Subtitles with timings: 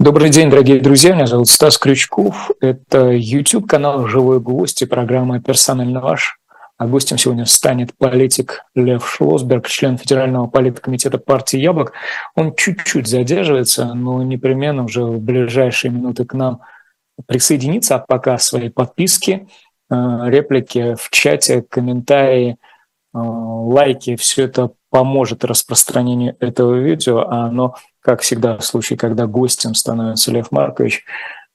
[0.00, 1.12] Добрый день, дорогие друзья.
[1.12, 2.52] Меня зовут Стас Крючков.
[2.60, 6.38] Это YouTube-канал «Живой гость» и программа «Персонально ваш».
[6.76, 11.94] А гостем сегодня станет политик Лев Шлосберг, член Федерального политкомитета партии «Яблок».
[12.36, 16.60] Он чуть-чуть задерживается, но непременно уже в ближайшие минуты к нам
[17.26, 17.96] присоединится.
[17.96, 19.48] А пока свои подписки,
[19.90, 19.94] э,
[20.26, 28.20] реплики в чате, комментарии, э, лайки, все это поможет распространению этого видео, а оно как
[28.20, 31.04] всегда в случае, когда гостем становится Лев Маркович,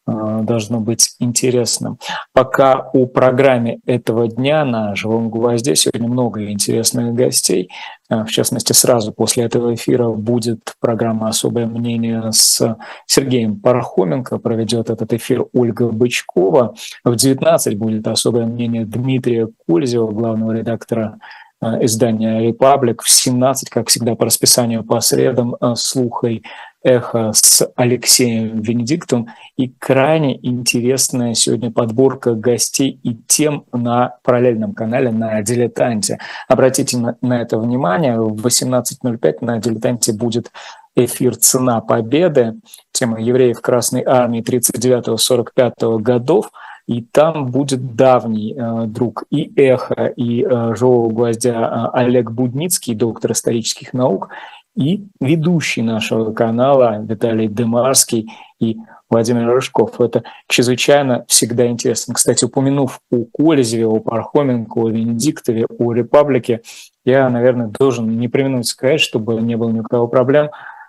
[0.05, 1.97] э, должно быть интересным.
[2.33, 7.69] Пока о программе этого дня на «Живом гвозде» сегодня много интересных гостей.
[8.09, 14.39] Э, в частности, сразу после этого эфира будет программа «Особое мнение» с Сергеем Пархоменко.
[14.39, 16.75] Проведет этот эфир Ольга Бычкова.
[17.05, 21.19] В 19 будет особое мнение Дмитрия Кользева, главного редактора
[21.63, 26.43] Э, издания «Репаблик» в 17, как всегда, по расписанию по средам, э, слухой
[26.83, 29.29] эхо с Алексеем Венедиктом.
[29.55, 36.19] И крайне интересная сегодня подборка гостей и тем на параллельном канале на «Дилетанте».
[36.49, 40.51] Обратите на, на это внимание, в 18.05 на «Дилетанте» будет
[40.95, 42.55] эфир «Цена победы»,
[42.91, 46.51] тема евреев Красной Армии 39-45 годов–
[46.87, 52.93] и там будет давний э, друг и эхо, и э, живого гвоздя э, Олег Будницкий,
[52.93, 54.29] доктор исторических наук,
[54.75, 58.77] и ведущий нашего канала Виталий Демарский и
[59.09, 60.01] Владимир Рыжков.
[60.01, 62.15] Это чрезвычайно всегда интересно.
[62.15, 66.61] Кстати, упомянув о Колезеве, о Пархоменко, о Венедиктове, о Репаблике,
[67.05, 70.07] я, наверное, должен не применуть сказать, чтобы не было ни у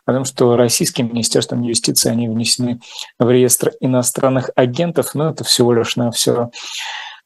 [0.05, 2.81] проблем– Потому что российским министерством юстиции они внесены
[3.19, 6.51] в реестр иностранных агентов, но это всего лишь на все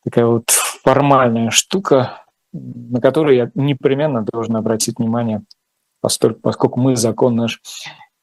[0.04, 5.42] такая вот формальная штука, на которую я непременно должен обратить внимание,
[6.00, 7.60] поскольку мы закон наш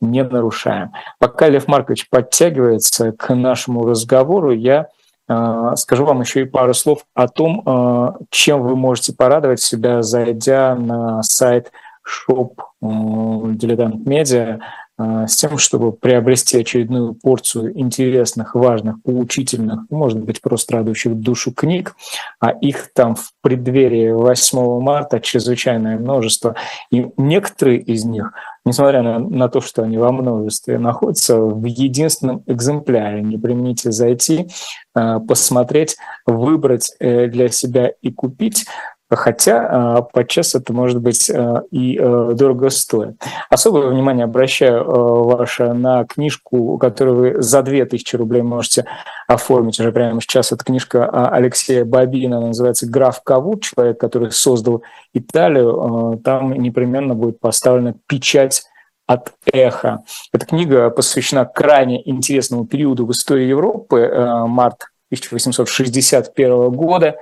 [0.01, 0.91] не нарушаем.
[1.19, 4.87] Пока Лев Маркович подтягивается к нашему разговору, я
[5.27, 10.01] э, скажу вам еще и пару слов о том, э, чем вы можете порадовать себя,
[10.01, 11.71] зайдя на сайт
[12.05, 14.59] шоп Дилетант Медиа
[14.97, 21.51] э, с тем, чтобы приобрести очередную порцию интересных, важных, поучительных, может быть, просто радующих душу
[21.51, 21.95] книг,
[22.39, 26.55] а их там в преддверии 8 марта чрезвычайное множество.
[26.91, 28.33] И некоторые из них,
[28.65, 33.23] несмотря на, на то, что они во множестве находятся, в единственном экземпляре.
[33.23, 34.47] Не примените зайти,
[34.95, 38.65] э, посмотреть, выбрать э, для себя и купить.
[39.07, 43.21] Хотя а, подчас это может быть а, и а, дорого стоит.
[43.51, 48.85] Особое внимание обращаю ваше на книжку, которую вы за 2000 рублей можете
[49.27, 50.51] оформить уже прямо сейчас.
[50.51, 54.81] Это книжка Алексея Бабина, она называется «Граф Каву», человек, который создал
[55.13, 56.19] Италию.
[56.23, 58.63] Там непременно будет поставлена печать
[59.05, 60.03] от эхо.
[60.33, 64.11] Эта книга посвящена крайне интересному периоду в истории Европы,
[64.47, 67.15] март 1861 года,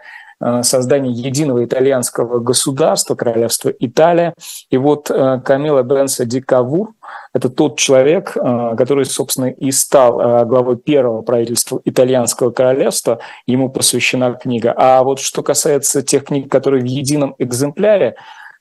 [0.44, 4.34] Э, создания единого итальянского государства, королевства Италия.
[4.70, 6.94] И вот э, Камила Бенса Ди Кавур–
[7.34, 13.20] это тот человек, э, который, собственно, и стал главой первого правительства итальянского королевства.
[13.48, 14.74] Ему посвящена книга.
[14.76, 18.16] А вот что касается тех книг, которые в едином экземпляре,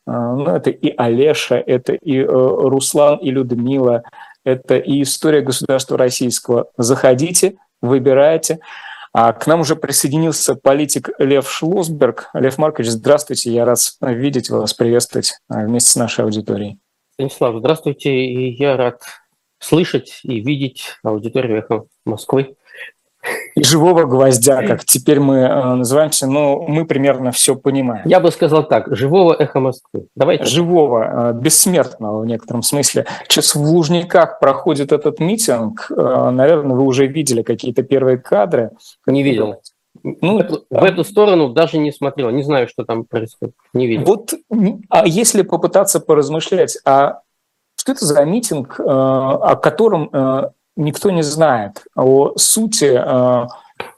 [0.06, 4.03] ну, это и Олеша, это и Руслан, и Людмила,
[4.44, 6.66] это и история государства российского.
[6.76, 8.59] Заходите, выбирайте.
[9.15, 12.31] А к нам уже присоединился политик Лев Шлосберг.
[12.33, 16.78] Лев Маркович, здравствуйте, я рад видеть вас, приветствовать а, вместе с нашей аудиторией.
[17.12, 19.03] Станислав, здравствуйте, и я рад
[19.59, 22.56] слышать и видеть аудиторию «Эхо Москвы»
[23.55, 28.03] и живого гвоздя, как теперь мы э, называемся, но мы примерно все понимаем.
[28.06, 30.06] Я бы сказал так, живого эхо Москвы.
[30.16, 30.44] Давайте.
[30.44, 33.06] Живого, э, бессмертного в некотором смысле.
[33.28, 38.71] Сейчас в Лужниках проходит этот митинг, э, наверное, вы уже видели какие-то первые кадры.
[39.06, 39.56] Не видел.
[40.03, 40.81] Ну, в, эту, да.
[40.81, 44.06] в эту сторону даже не смотрел, не знаю, что там происходит, не видел.
[44.06, 44.34] Вот,
[44.88, 47.21] а если попытаться поразмышлять, а
[47.77, 50.11] что это за митинг, о котором
[50.77, 53.46] никто не знает о сути э,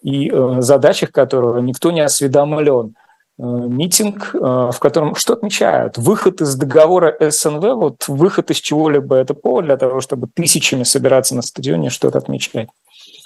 [0.03, 2.95] и э, задачах которого никто не осведомлен.
[3.39, 5.99] Э, митинг, в котором что отмечают?
[5.99, 11.35] Выход из договора СНВ, вот выход из чего-либо, это повод для того, чтобы тысячами собираться
[11.35, 12.69] на стадионе что-то отмечать.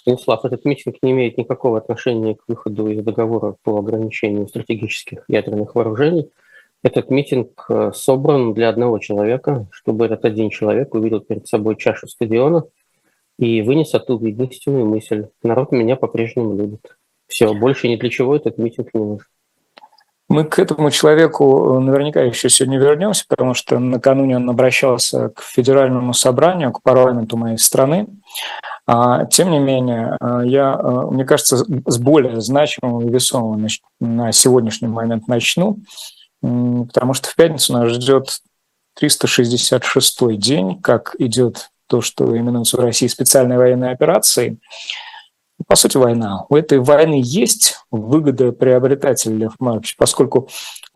[0.01, 5.75] Станислав, этот митинг не имеет никакого отношения к выходу из договора по ограничению стратегических ядерных
[5.75, 6.31] вооружений.
[6.83, 12.65] Этот митинг собран для одного человека, чтобы этот один человек увидел перед собой чашу стадиона–
[13.39, 15.29] и вынес оттуда единственную мысль.
[15.43, 16.97] Народ меня по-прежнему любит.
[17.29, 19.27] Все, больше ни для чего этот митинг не нужен.
[20.29, 25.41] Мы к этому человеку э, наверняка еще сегодня вернемся, потому что накануне он обращался к
[25.41, 28.09] федеральному собранию, к парламенту моей страны.
[28.87, 33.69] А, тем не менее, а, я, а, мне кажется, с более значимым и весомым
[34.01, 35.79] на сегодняшний момент начну,
[36.43, 38.41] потому что в пятницу нас ждет
[39.01, 44.59] 366-й день, как идет то, что именуется в России специальной военной операцией.
[45.67, 46.47] По сути, война.
[46.49, 49.51] У этой войны есть выгода приобретателя,
[49.99, 50.49] поскольку,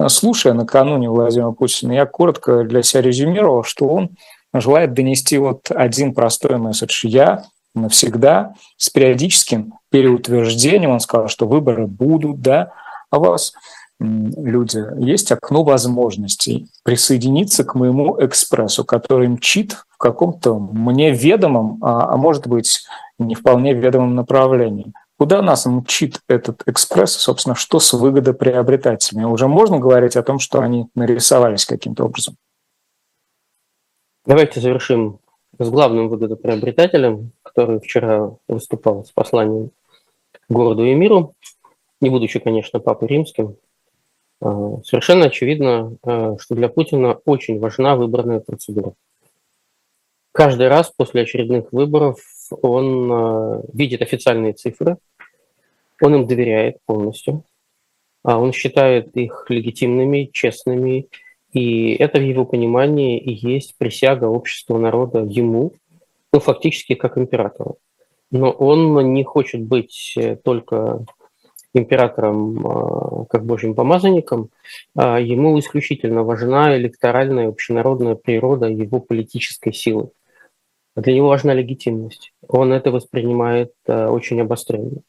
[0.06, 4.10] слушая накануне Владимира Путина, я коротко для себя резюмировал, что он
[4.54, 7.06] желает донести вот один простой месседж.
[7.06, 12.72] Я навсегда с периодическим переутверждением, он сказал, что выборы будут, да,
[13.10, 13.54] а вас
[14.02, 22.12] люди, есть окно возможностей присоединиться к моему экспрессу, который мчит в каком-то мне ведомом, а,
[22.12, 22.84] а может быть
[23.18, 24.92] не вполне ведомом направлении.
[25.18, 29.24] Куда нас мчит этот экспресс, собственно, что с выгодоприобретателями?
[29.24, 32.36] Уже можно говорить о том, что они нарисовались каким-то образом?
[34.26, 35.18] Давайте завершим
[35.58, 39.70] с главным выгодоприобретателем, который вчера выступал с посланием
[40.48, 41.34] городу и миру,
[42.00, 43.56] не будучи, конечно, папой римским.
[44.42, 48.94] А, совершенно очевидно, а, что для Путина очень важна выборная процедура.
[50.32, 52.18] Каждый раз после очередных выборов
[52.50, 54.96] он а, видит официальные цифры,
[56.00, 57.44] он им доверяет полностью,
[58.24, 61.08] он считает их легитимными, честными
[61.52, 65.74] и это в его понимании и есть присяга общества народа ему,
[66.32, 67.78] ну, фактически как императору.
[68.30, 71.04] Но он не хочет быть э, только
[71.74, 74.50] императором а, как божьим помазанником,
[74.94, 80.10] а ему исключительно важна электоральная общенародная природа его политической силы.
[80.94, 82.32] Для него важна легитимность.
[82.46, 85.00] Он это воспринимает а, очень обостренно.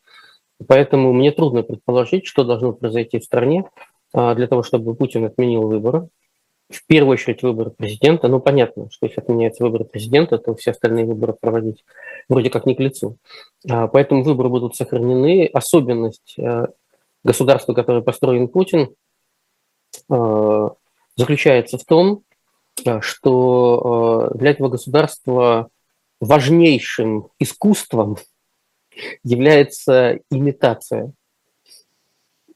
[0.65, 3.65] Поэтому мне трудно предположить, что должно произойти в стране
[4.13, 6.07] для того, чтобы Путин отменил выборы,
[6.69, 8.27] в первую очередь выборы президента.
[8.27, 11.85] Ну, понятно, что если отменяются выборы президента, то все остальные выборы проводить
[12.29, 13.17] вроде как не к лицу.
[13.69, 15.47] А, поэтому выборы будут сохранены.
[15.47, 16.67] Особенность э,
[17.23, 18.95] государства, которое построен Путин,
[20.09, 20.69] э,
[21.15, 22.23] заключается в том,
[22.85, 25.69] э, что для этого государства
[26.19, 28.17] важнейшим искусством
[29.23, 31.11] является имитация–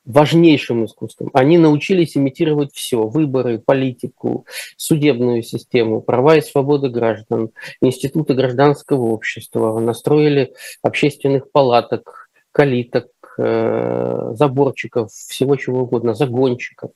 [0.08, 1.30] важнейшим искусством.
[1.34, 3.08] Они научились имитировать все.
[3.08, 4.46] Выборы, политику,
[4.78, 7.52] судебную систему, права и свободы граждан,
[7.82, 16.92] институты гражданского общества, настроили общественных палаток, калиток, э, заборчиков, всего чего угодно, загончиков.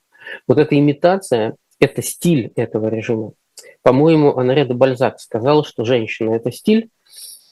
[0.47, 3.33] Вот эта имитация– это стиль этого режима.
[3.83, 6.89] По-моему, Анаре де Бальзак сказал, что женщина– это стиль,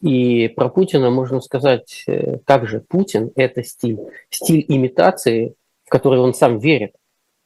[0.01, 2.05] и про Путина можно сказать,
[2.45, 3.97] как э, Путин– это стиль.
[4.29, 5.55] Стиль имитации,
[5.85, 6.93] в который он сам верит.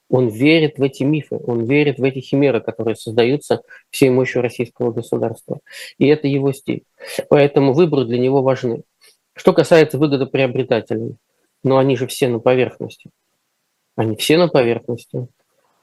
[0.09, 4.91] Он верит в эти мифы, он верит в эти химеры, которые создаются всей мощью российского
[4.91, 5.59] государства.
[5.97, 6.83] И это его стиль.
[7.29, 8.83] Поэтому выборы для него важны.
[9.35, 11.15] Что касается выгодоприобретателей,
[11.63, 13.09] ну они же все на поверхности.
[13.95, 15.27] Они все на поверхности.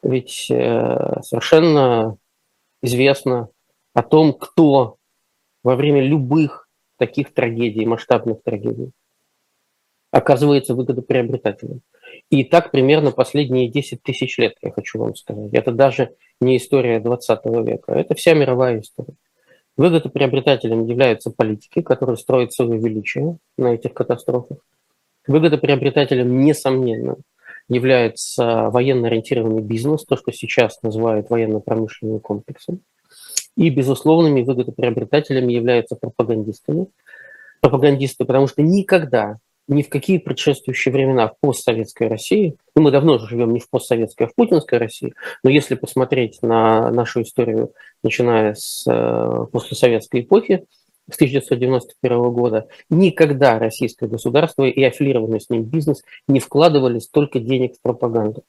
[0.03, 2.17] Ведь э, совершенно
[2.83, 3.49] известно
[3.95, 5.00] о том, кто
[5.63, 8.91] во время любых таких трагедий, масштабных трагедий,
[10.11, 11.83] оказывается выгодоприобретателем.
[12.29, 15.53] И так примерно последние 10 тысяч лет, я хочу вам сказать.
[15.53, 19.15] Это даже не история 20 века, это вся мировая история.
[19.77, 24.59] Выгодоприобретателем являются политики, которые строят свое величие на этих катастрофах.
[25.27, 27.17] Выгодоприобретателем, несомненно,
[27.69, 32.81] является военно ориентированный бизнес, то, что сейчас называют военно-промышленным комплексом.
[33.57, 36.87] И безусловными выгодоприобретателями являются пропагандистами.
[37.61, 39.39] Пропагандисты, потому что никогда,
[39.69, 43.69] ни в какие предшествующие времена в постсоветской России, ну мы давно уже живем не в
[43.69, 45.13] постсоветской, а в путинской России,
[45.45, 50.65] но если посмотреть на нашу историю, начиная с э, послесоветской эпохи,
[51.11, 57.77] с 1991 года, никогда российское государство и аффилированный с ним бизнес не вкладывали столько денег
[57.77, 58.45] в пропаганду.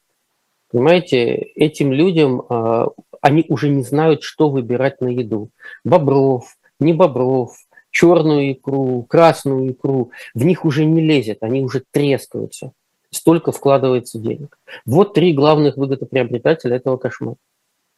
[0.72, 2.88] Понимаете, этим людям а,
[3.22, 5.50] они уже не знают, что выбирать на еду.
[5.84, 7.56] Бобров, не бобров,
[7.92, 10.12] черную икру, красную икру.
[10.34, 12.72] В них уже не лезет, они уже трескаются.
[13.12, 14.58] Столько вкладывается денег.
[14.86, 17.36] Вот три главных выгодоприобретателя этого кошмара.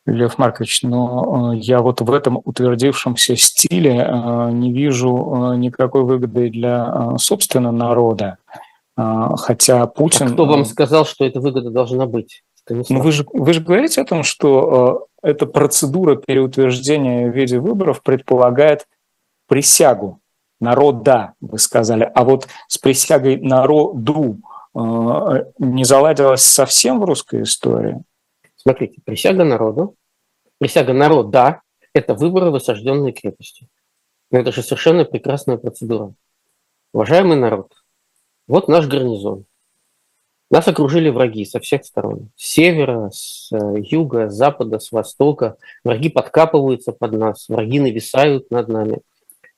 [0.05, 6.03] Лев Маркович, но э, я вот в этом утвердившемся стиле э, не вижу э, никакой
[6.03, 8.37] выгоды для собственного народа.
[8.95, 10.27] Хотя Путин...
[10.27, 12.43] А кто вам сказал, что эта выгода должна быть?
[12.69, 18.03] Ну, вы же, вы же говорите о том, что эта процедура переутверждения в виде выборов
[18.03, 18.87] предполагает
[19.47, 20.19] присягу
[20.59, 22.09] народа, вы сказали.
[22.13, 24.37] А вот с присягой народу
[24.75, 24.79] э,
[25.59, 28.03] не заладилось совсем в русской истории?
[28.57, 29.95] Смотрите, присяга народу,
[30.59, 31.61] присяга народа–
[31.93, 33.67] это выборы в осажденной крепости.
[34.29, 36.13] Но это же совершенно прекрасная процедура.
[36.93, 37.71] Уважаемый народ,
[38.47, 39.45] вот наш гарнизон.
[40.53, 42.29] Нас окружили враги со всех сторон.
[42.35, 45.57] С севера, с э, юга, с запада, с востока.
[45.83, 48.99] Враги подкапываются под нас, враги нависают над нами.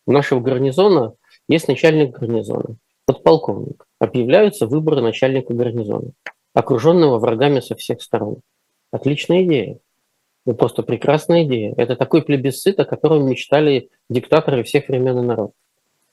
[0.08, 1.16] У нашего гарнизона
[1.50, 3.86] есть начальник гарнизона, подполковник.
[4.00, 6.12] Объявляются выборы начальника гарнизона,
[6.54, 8.38] окруженного врагами со всех сторон.
[8.90, 9.80] Отличная идея.
[10.46, 11.74] Это просто прекрасная идея.
[11.76, 15.56] Это такой плебисцит, о котором мечтали диктаторы всех времен и народов.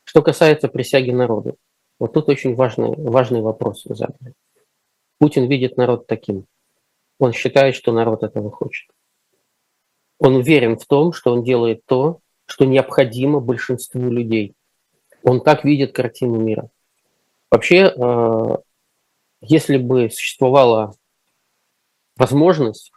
[0.02, 1.54] Что касается присяги народа,
[2.00, 4.34] вот тут очень важный, важный вопрос задали.
[5.23, 6.47] Путин видит народ таким.
[7.21, 8.91] Он считает, что народ этого хочет.
[10.19, 14.57] Он уверен в том, что он делает то, что необходимо большинству людей.
[15.23, 16.71] Он так видит картину мира.
[17.52, 18.57] Вообще, э,
[19.43, 20.97] если бы существовала
[22.17, 22.91] возможность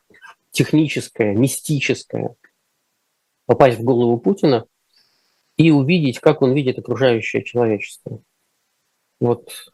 [0.49, 2.35] техническая, мистическая
[3.45, 4.65] попасть в голову Путина
[5.57, 8.19] и увидеть, как он видит окружающее человечество.
[9.19, 9.71] Вот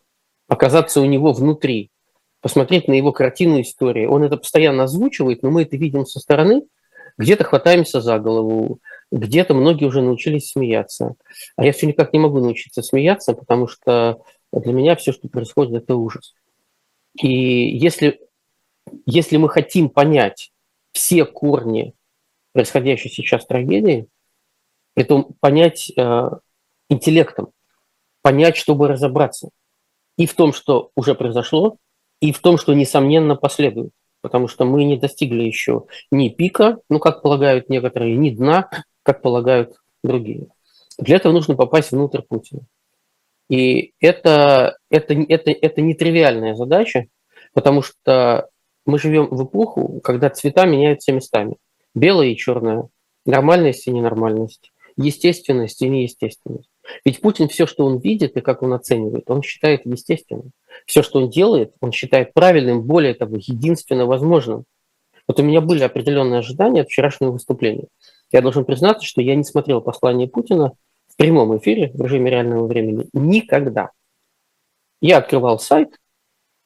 [0.50, 1.92] оказаться у него внутри,
[2.42, 4.06] посмотреть на его картину истории.
[4.06, 6.64] Он это постоянно озвучивает, но мы это видим со стороны,
[7.18, 8.80] где-то хватаемся за голову,
[9.12, 11.16] где-то многие уже научились смеяться.
[11.56, 14.22] А я все никак не могу научиться смеяться, потому что
[14.52, 16.34] для меня все, что происходит, это ужас.
[17.22, 18.22] И если,
[19.06, 20.52] если мы хотим понять
[20.94, 21.94] все корни
[22.54, 24.08] происходящей сейчас трагедии,
[24.96, 26.30] это понять э,
[26.90, 27.52] интеллектом,
[28.22, 29.50] понять, чтобы разобраться
[30.18, 31.78] и в том, что уже произошло,
[32.22, 33.92] и в том, что, несомненно, последует.
[34.22, 38.70] Потому что мы не достигли еще ни пика, ну, как полагают некоторые, ни дна,
[39.04, 39.74] как полагают
[40.04, 40.48] другие.
[41.00, 42.62] Для этого нужно попасть внутрь Путина.
[43.50, 47.08] И это, это, это, это нетривиальная задача,
[47.54, 48.48] потому что
[48.86, 51.58] мы живем в эпоху, когда цвета меняются местами.
[51.94, 52.88] Белое и черное,
[53.26, 56.71] нормальность и ненормальность, естественность и неестественность.
[57.06, 60.52] Ведь Путин все, что он видит и как он оценивает, он считает естественным.
[60.86, 64.66] Все, что он делает, он считает правильным, более того, единственно возможным.
[65.28, 67.88] Вот у меня были определенные ожидания от вчерашнего выступления.
[68.32, 70.74] Я должен признаться, что я не смотрел послание Путина
[71.08, 73.92] в прямом эфире в режиме реального времени никогда.
[75.02, 75.98] Я открывал сайт,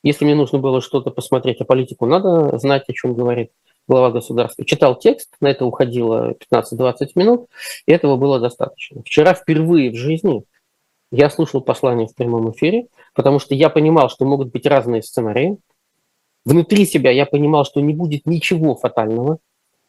[0.03, 3.51] если мне нужно было что-то посмотреть, а политику надо знать, о чем говорит
[3.88, 4.65] глава государства.
[4.65, 7.50] Читал текст, на это уходило 15-20 минут,
[7.86, 9.01] и этого было достаточно.
[9.04, 10.44] Вчера впервые в жизни
[11.12, 15.58] я слушал послание в прямом эфире, потому что я понимал, что могут быть разные сценарии.
[16.46, 19.39] Внутри себя я понимал, что не будет ничего фатального,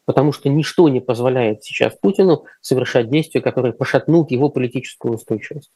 [0.05, 5.71] потому что ничто не позволяет сейчас Путину совершать действия, которые пошатнут его политическую устойчивость.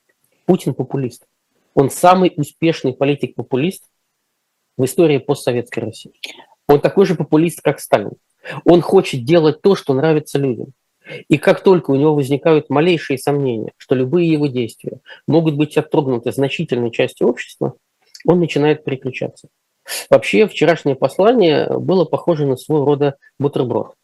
[0.45, 1.27] Путин популист.
[1.73, 3.83] Он самый успешный политик-популист,
[4.77, 6.13] в истории постсоветской России.
[6.67, 8.11] Он такой же популист, как Сталин.
[8.65, 10.73] Он хочет делать то, что нравится людям.
[11.27, 16.31] И как только у него возникают малейшие сомнения, что любые его действия могут быть отторгнуты
[16.31, 17.73] значительной частью общества,
[18.25, 19.49] он начинает переключаться.
[20.09, 23.95] Вообще, вчерашнее послание было похоже на своего рода бутерброд.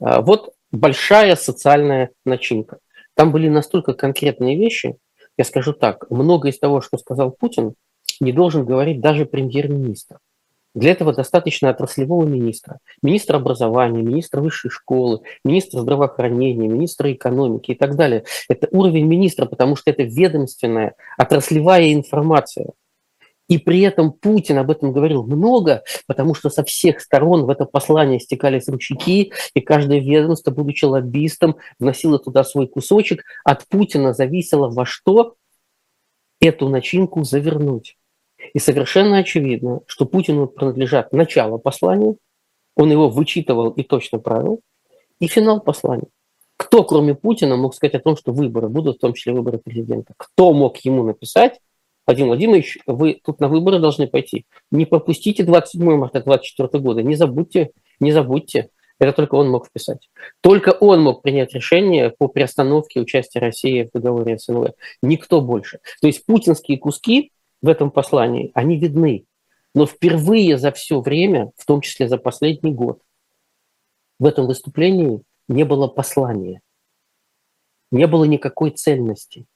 [0.00, 2.78] А, вот большая социальная начинка.
[3.14, 4.96] Там были настолько конкретные вещи,
[5.36, 7.74] я скажу так, много из того, что сказал Путин,
[8.20, 10.18] не должен говорить даже премьер-министр.
[10.74, 17.74] Для этого достаточно отраслевого министра, министра образования, министра высшей школы, министра здравоохранения, министра экономики и
[17.74, 18.24] так далее.
[18.48, 22.70] Это уровень министра, потому что это ведомственная, отраслевая информация.
[23.48, 27.64] И при этом Путин об этом говорил много, потому что со всех сторон в это
[27.64, 33.24] послание стекались ручейки, и каждое ведомство, будучи лоббистом, вносило туда свой кусочек.
[33.42, 35.34] От Путина зависело во что
[36.40, 37.96] эту начинку завернуть.
[38.54, 42.16] И совершенно очевидно, что Путину принадлежат начало послания,
[42.76, 44.60] он его вычитывал и точно правил,
[45.20, 46.08] и финал послания.
[46.56, 50.14] Кто, кроме Путина, мог сказать о том, что выборы будут, в том числе выборы президента?
[50.16, 51.58] Кто мог ему написать,
[52.06, 54.44] Владимир Владимирович, вы тут на выборы должны пойти.
[54.70, 57.70] Не пропустите 27 марта 2024 года, не забудьте,
[58.00, 58.70] не забудьте.
[58.98, 60.10] Это только он мог вписать.
[60.42, 64.72] Только он мог принять решение по приостановке участия России в договоре СНВ.
[65.02, 65.78] Никто больше.
[66.02, 69.24] То есть путинские куски в этом послании, они видны.
[69.74, 73.00] Но впервые за все время, в том числе за последний год,
[74.18, 76.60] в этом выступлении не было послания,
[77.92, 79.46] не было никакой цельности,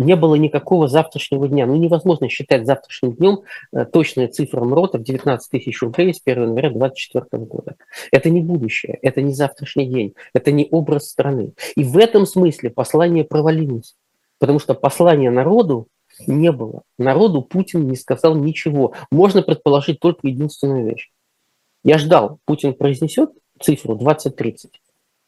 [0.00, 1.66] не было никакого завтрашнего дня.
[1.66, 3.40] Ну, невозможно считать завтрашним днем
[3.72, 7.76] э, точные цифры МРОТа в 19 тысяч рублей с 1 января 2024 года.
[8.10, 11.52] Это не будущее, это не завтрашний день, это не образ страны.
[11.76, 13.94] И в этом смысле послание провалилось,
[14.38, 15.88] потому что послание народу
[16.26, 16.82] не было.
[16.98, 18.94] Народу Путин не сказал ничего.
[19.10, 21.10] Можно предположить только единственную вещь.
[21.82, 24.70] Я ждал, Путин произнесет цифру 2030,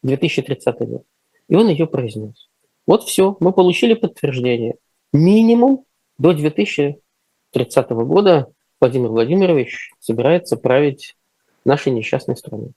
[0.03, 1.03] 2030 год.
[1.49, 2.49] И он ее произнес.
[2.87, 4.75] Вот все, мы получили подтверждение.
[5.13, 5.85] Минимум
[6.19, 8.49] до 2030 года
[8.81, 11.17] Владимир Владимирович собирается править
[11.65, 12.73] нашей несчастной страной.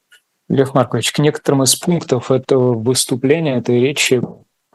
[0.48, 4.22] Лев Маркович, к некоторым из пунктов этого выступления, этой речи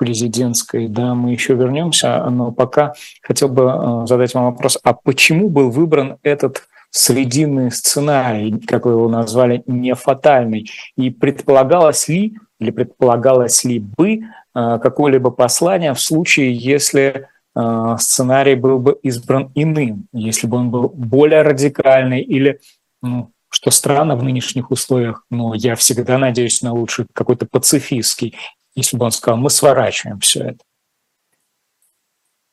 [0.00, 5.50] президентской, да, мы еще вернемся, но пока хотел бы э, задать вам вопрос, а почему
[5.50, 12.70] был выбран этот срединный сценарий, как вы его назвали, не фатальный, и предполагалось ли или
[12.70, 14.20] предполагалось ли бы э,
[14.54, 20.88] какое-либо послание в случае, если э, сценарий был бы избран иным, если бы он был
[20.88, 22.58] более радикальный или
[23.02, 28.34] ну, что странно в нынешних условиях, но я всегда надеюсь на лучший какой-то пацифистский,
[28.74, 30.64] если бы он сказал, мы сворачиваем все это.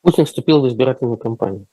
[0.01, 1.67] Путин вступил в избирательную кампанию.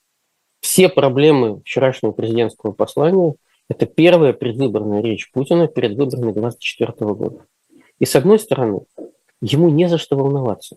[0.60, 3.34] Все проблемы вчерашнего президентского послания–
[3.68, 7.46] это первая предвыборная речь Путина перед выборами 2024 года.
[7.98, 8.80] И с одной стороны,
[9.40, 10.76] ему не за что волноваться.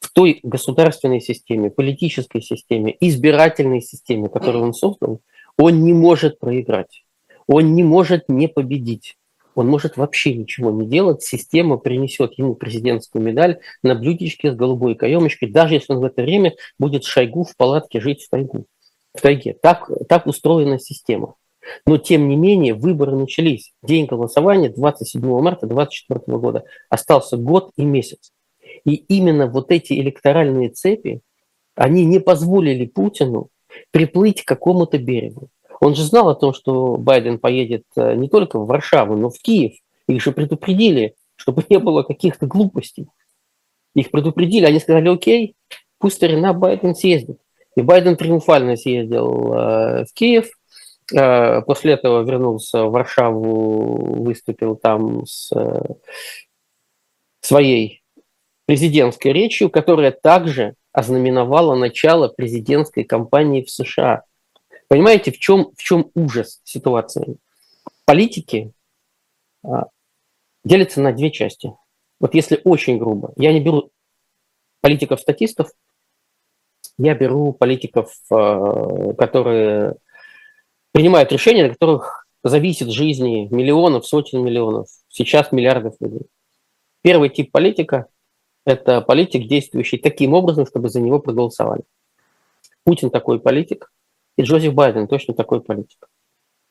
[0.00, 5.20] В той государственной системе, политической системе, избирательной системе, которую он создал,
[5.58, 7.04] он не может проиграть.
[7.46, 9.16] Он не может не победить.
[9.54, 11.22] Он может вообще ничего не делать.
[11.22, 16.22] Система принесет ему президентскую медаль на блюдечке с голубой каемочкой, даже если он в это
[16.22, 18.66] время будет Шойгу в палатке жить в тайгу.
[19.14, 19.56] В тайге.
[19.60, 21.36] Так, так устроена система.
[21.86, 23.72] Но, тем не менее, выборы начались.
[23.82, 26.64] День голосования 27 марта 2024 года.
[26.90, 28.32] Остался год и месяц.
[28.84, 31.20] И именно вот эти электоральные цепи,
[31.74, 33.48] они не позволили Путину
[33.90, 35.48] приплыть к какому-то берегу.
[35.80, 39.38] Он же знал о том, что Байден поедет э, не только в Варшаву, но в
[39.38, 39.72] Киев.
[40.08, 43.08] Их же предупредили, чтобы не было каких-то глупостей.
[43.94, 45.56] Их предупредили, они сказали, окей,
[45.98, 47.38] пусть старина Байден съездит.
[47.76, 50.50] И Байден триумфально съездил э, в Киев,
[51.12, 55.52] э, после этого вернулся в Варшаву, выступил там с
[57.40, 58.02] своей
[58.66, 64.22] президентской речью, которая также ознаменовала начало президентской кампании в США–
[64.88, 67.36] Понимаете, в чем, в чем ужас ситуации?
[68.04, 68.72] Политики
[69.62, 69.86] а,
[70.64, 71.72] делятся на две части.
[72.20, 73.90] Вот если очень грубо, я не беру
[74.80, 75.70] политиков-статистов,
[76.98, 79.96] я беру политиков, а, которые
[80.92, 86.26] принимают решения, на которых зависит жизни миллионов, сотен миллионов, сейчас миллиардов людей.
[87.02, 88.06] Первый тип политика–
[88.66, 91.82] это политик, действующий таким образом, чтобы за него проголосовали.
[92.84, 93.90] Путин такой политик,
[94.36, 96.08] и Джозеф Байден точно такой политик.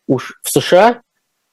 [0.07, 1.01] Уж в США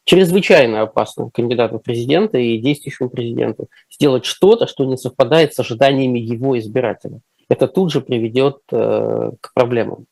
[0.04, 6.18] чрезвычайно опасно кандидату в президенты и действующему президенту сделать что-то, что не совпадает с ожиданиями
[6.18, 7.20] его избирателя.
[7.48, 10.06] Это тут же приведет э, к проблемам.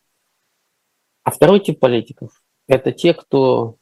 [1.25, 3.77] А второй тип политиков– это те, кто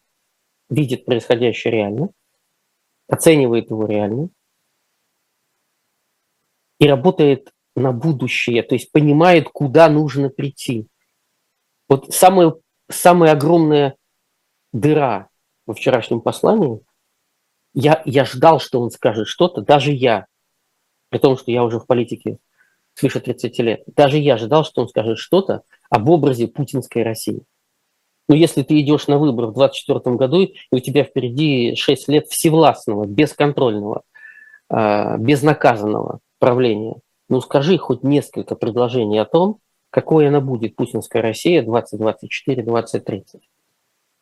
[0.69, 2.11] видит происходящее реально,
[3.09, 4.31] оценивает его реально
[6.79, 10.89] и работает на будущее, то есть понимает, куда нужно прийти.
[11.89, 12.55] Вот самая,
[12.91, 13.97] самая огромная
[14.73, 15.29] дыра
[15.67, 16.81] во вчерашнем послании,
[17.75, 20.27] я, я ждал, что он скажет что-то, даже я,
[21.11, 22.39] при том, что я уже в политике
[22.95, 27.43] свыше 30 лет, даже я ожидал, что он скажет что-то об образе путинской России.
[28.29, 32.27] Но если ты идешь на выборы в 2024 году, и у тебя впереди 6 лет
[32.29, 34.03] всевластного, бесконтрольного,
[34.69, 36.97] а, безнаказанного правления,
[37.29, 39.59] ну скажи хоть несколько предложений о том,
[39.91, 43.41] какой она будет, путинская Россия 2024-2030.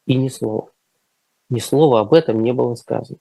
[0.06, 0.70] И ни слова.
[1.50, 3.18] Ни слова об этом не было сказано.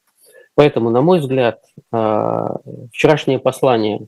[0.55, 2.57] Поэтому, на мой взгляд, а,
[2.91, 4.07] вчерашнее послание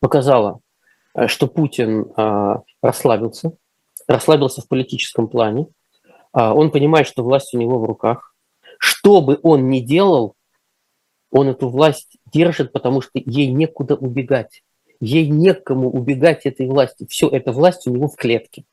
[0.00, 0.60] показало,
[1.14, 3.52] а, что Путин а, расслабился,
[4.06, 5.68] расслабился в политическом плане.
[6.34, 8.34] Он понимает, что власть у него в руках.
[8.78, 10.34] Что бы он ни делал,
[11.30, 14.62] он эту власть держит, потому что ей некуда убегать
[15.02, 17.06] ей некому убегать этой власти.
[17.10, 18.64] Все, эта власть у него в клетке.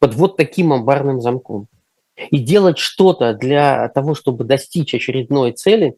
[0.00, 1.68] Под вот таким амбарным замком.
[2.30, 5.96] И делать что-то для того, чтобы достичь очередной цели,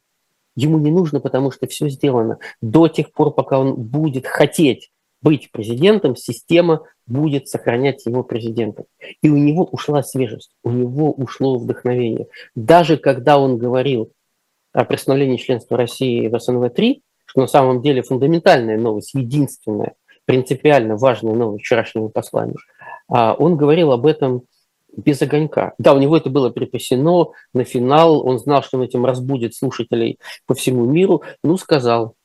[0.54, 2.38] ему не нужно, потому что все сделано.
[2.60, 4.90] До тех пор, пока он будет хотеть
[5.22, 8.84] быть президентом, система будет сохранять его президентом.
[9.22, 12.26] И у него ушла свежесть, у него ушло вдохновение.
[12.54, 14.12] Даже когда он говорил
[14.72, 21.34] о представлении членства России в СНВ-3, что на самом деле фундаментальная новость, единственная, принципиально важная
[21.34, 22.56] новость вчерашнего послания,
[23.08, 24.42] а он говорил об этом
[24.96, 25.74] без огонька.
[25.78, 30.18] Да, у него это было припасено на финал, он знал, что он этим разбудит слушателей
[30.46, 32.16] по всему миру, ну, сказал,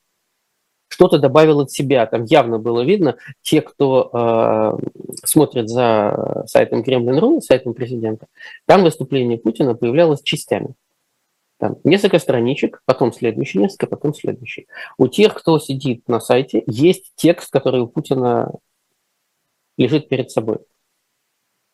[0.88, 2.04] что-то добавил от себя.
[2.06, 4.86] Там явно было видно, те, кто э,
[5.24, 8.26] смотрит за сайтом Кремлин.ру, сайтом президента,
[8.66, 10.74] там выступление Путина появлялось частями.
[11.58, 14.66] Там несколько страничек, потом следующий, несколько, потом следующий.
[14.98, 18.52] У тех, кто сидит на сайте, есть текст, который у Путина
[19.78, 20.58] лежит перед собой.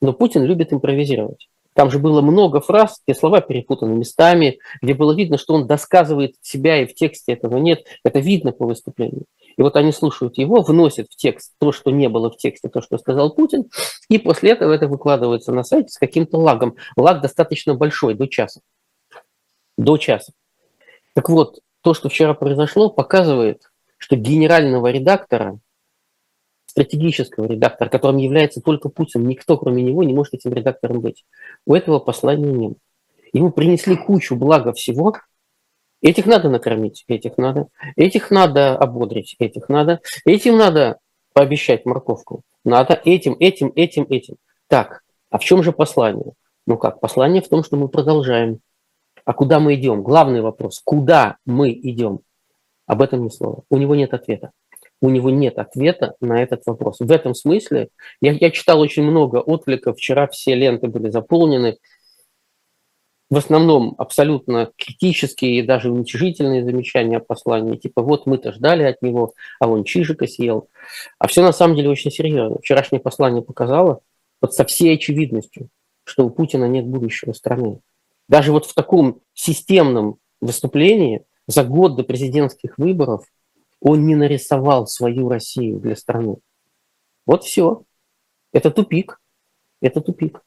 [0.00, 1.48] Но Путин любит импровизировать.
[1.74, 6.34] Там же было много фраз, где слова перепутаны местами, где было видно, что он досказывает
[6.42, 7.84] себя, и в тексте этого нет.
[8.04, 9.24] Это видно по выступлению.
[9.56, 12.82] И вот они слушают его, вносят в текст то, что не было в тексте, то,
[12.82, 13.64] что сказал Путин,
[14.08, 16.76] и после этого это выкладывается на сайте с каким-то лагом.
[16.96, 18.60] Лаг достаточно большой, до часа.
[19.76, 20.32] До часа.
[21.14, 25.58] Так вот, то, что вчера произошло, показывает, что генерального редактора,
[26.66, 31.24] стратегического редактора, которым является только Путин, никто кроме него не может этим редактором быть.
[31.66, 32.78] У этого послания нет.
[33.32, 35.14] Ему принесли кучу блага всего,
[36.02, 37.68] Этих надо накормить, этих надо.
[37.94, 40.00] Этих надо ободрить, этих надо.
[40.24, 40.98] Этим надо
[41.32, 42.42] пообещать морковку.
[42.64, 44.34] Надо этим, этим, этим, этим.
[44.66, 46.32] Так, а в чем же послание?
[46.66, 48.58] Ну как, послание в том, что мы продолжаем.
[49.24, 50.02] А куда мы идем?
[50.02, 50.80] Главный вопрос.
[50.84, 52.20] Куда мы идем?
[52.86, 53.62] Об этом ни слова.
[53.70, 54.52] У него нет ответа.
[55.00, 56.98] У него нет ответа на этот вопрос.
[57.00, 57.88] В этом смысле
[58.20, 59.96] я, я читал очень много откликов.
[59.96, 61.78] Вчера все ленты были заполнены
[63.32, 69.00] в основном абсолютно критические и даже уничижительные замечания о послании, типа вот мы-то ждали от
[69.00, 70.68] него, а он чижика съел.
[71.18, 72.58] А все на самом деле очень серьезно.
[72.58, 74.00] Вчерашнее послание показало
[74.42, 75.70] вот со всей очевидностью,
[76.04, 77.80] что у Путина нет будущего страны.
[78.28, 83.24] Даже вот в таком системном выступлении за год до президентских выборов
[83.80, 86.36] он не нарисовал свою Россию для страны.
[87.26, 87.82] Вот все.
[88.52, 89.20] Это тупик.
[89.80, 90.42] Это тупик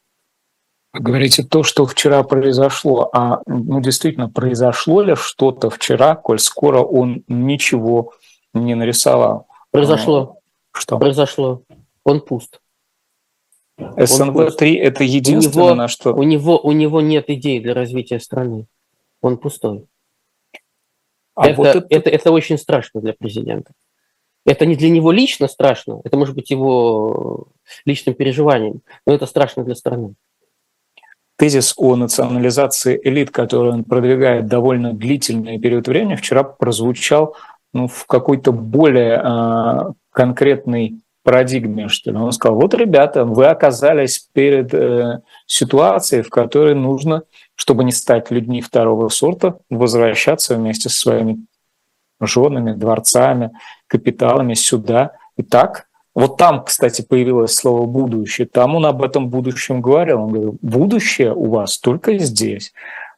[0.99, 7.23] говорите то, что вчера произошло, а ну, действительно произошло ли что-то вчера, коль скоро он
[7.27, 8.13] ничего
[8.53, 9.47] не нарисовал?
[9.71, 10.39] Произошло.
[10.71, 10.97] Что?
[10.97, 11.63] Произошло.
[12.03, 12.59] Он пуст.
[13.79, 16.13] СНВ-3– это единственное, него, на что…
[16.13, 18.67] У него, у него нет идей для развития страны.
[19.21, 19.85] Он пустой.
[21.35, 21.85] А это, вот это...
[21.89, 23.73] Это, это очень страшно для президента.
[24.45, 27.47] Это не для него лично страшно, это может быть его
[27.83, 30.15] личным переживанием, но это страшно для страны
[31.37, 37.35] тезис о национализации элит, который он продвигает довольно длительный период времени, вчера прозвучал
[37.73, 42.17] ну, в какой-то более э, конкретной парадигме, что ли.
[42.17, 47.23] Он сказал, вот, ребята, вы оказались перед э, ситуацией, в которой нужно,
[47.55, 51.45] чтобы не стать людьми второго сорта, возвращаться вместе со своими
[52.21, 53.51] женами, дворцами,
[53.87, 55.13] капиталами сюда.
[55.35, 58.47] И так вот там, кстати, появилось слово «будущее».
[58.47, 60.21] Там он об этом будущем говорил.
[60.21, 62.71] Он говорил, будущее у вас только здесь.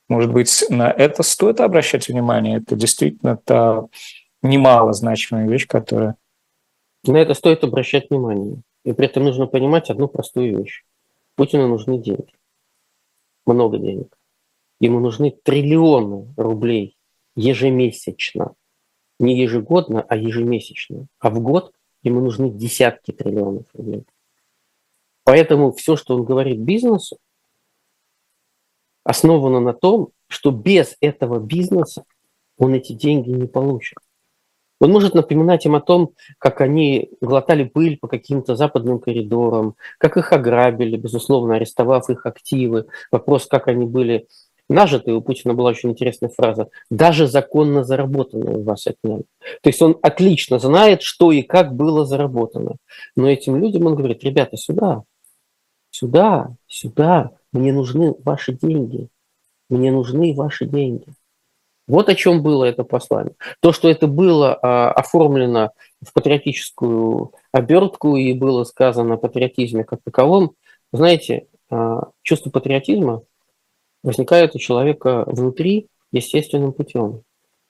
[0.08, 2.58] Может быть, на это стоит обращать внимание.
[2.60, 3.84] Это действительно та
[4.42, 6.16] немало значимая вещь, которая...
[7.06, 8.62] На это стоит обращать внимание.
[8.84, 10.84] И при этом нужно понимать одну простую вещь.
[11.36, 12.34] Путину нужны деньги.
[13.46, 14.18] Много денег.
[14.80, 16.98] Ему нужны триллионы рублей
[17.36, 18.56] ежемесячно.
[19.20, 21.08] Не ежегодно, а ежемесячно.
[21.20, 24.06] А в год ему нужны десятки триллионов рублей.
[25.24, 27.18] Поэтому все, что он говорит бизнесу,
[29.04, 32.06] основано на том, что без этого бизнеса
[32.58, 33.98] он эти деньги не получит.
[34.80, 40.18] Он может напоминать им о том, как они глотали пыль по каким-то западным коридорам, как
[40.18, 42.86] их ограбили, безусловно, арестовав их активы.
[43.12, 44.28] Вопрос, как они были
[44.70, 49.24] нажитые, у Путина была очень интересная фраза, даже законно заработанное у вас отняли.
[49.62, 52.76] То есть он отлично знает, что и как было заработано.
[53.16, 55.04] Но этим людям он говорит, ребята, сюда,
[55.90, 59.08] сюда, сюда, мне нужны ваши деньги,
[59.70, 61.08] мне нужны ваши деньги.
[61.88, 63.36] Вот о чем было это послание.
[63.62, 65.72] То, что это было а, оформлено
[66.02, 70.54] в патриотическую обертку и было сказано о патриотизме как таковом,
[70.92, 73.24] знаете, а, чувство патриотизма
[74.04, 77.24] возникает у человека внутри естественным путем.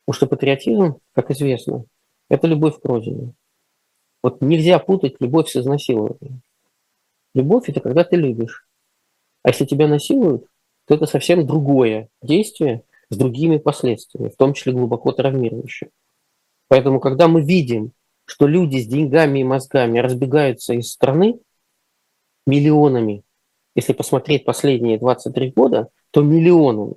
[0.05, 1.85] Потому что патриотизм, как известно,
[2.29, 3.33] это любовь к родине.
[4.23, 6.41] Вот нельзя путать любовь с изнасилованием.
[7.35, 8.65] Любовь– это когда ты любишь.
[9.43, 10.45] А если тебя насилуют,
[10.87, 15.89] то это совсем другое действие с другими последствиями, в том числе глубоко травмирующее.
[16.67, 17.91] Поэтому, когда мы видим,
[18.25, 21.39] что люди с деньгами и мозгами разбегаются из страны
[22.45, 23.23] миллионами,
[23.75, 26.95] если посмотреть последние 23 года, то миллионами.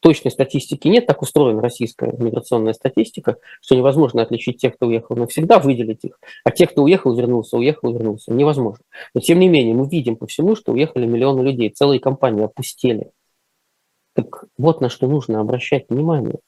[0.00, 5.58] Точной статистики нет, так устроена российская миграционная статистика, что невозможно отличить тех, кто уехал навсегда,
[5.58, 8.32] выделить их, а тех, кто уехал, вернулся, уехал, вернулся.
[8.32, 8.84] Невозможно.
[9.14, 13.10] Но тем не менее, мы видим по всему, что уехали миллионы людей, целые компании опустели.
[14.16, 16.38] Так вот на что нужно обращать внимание.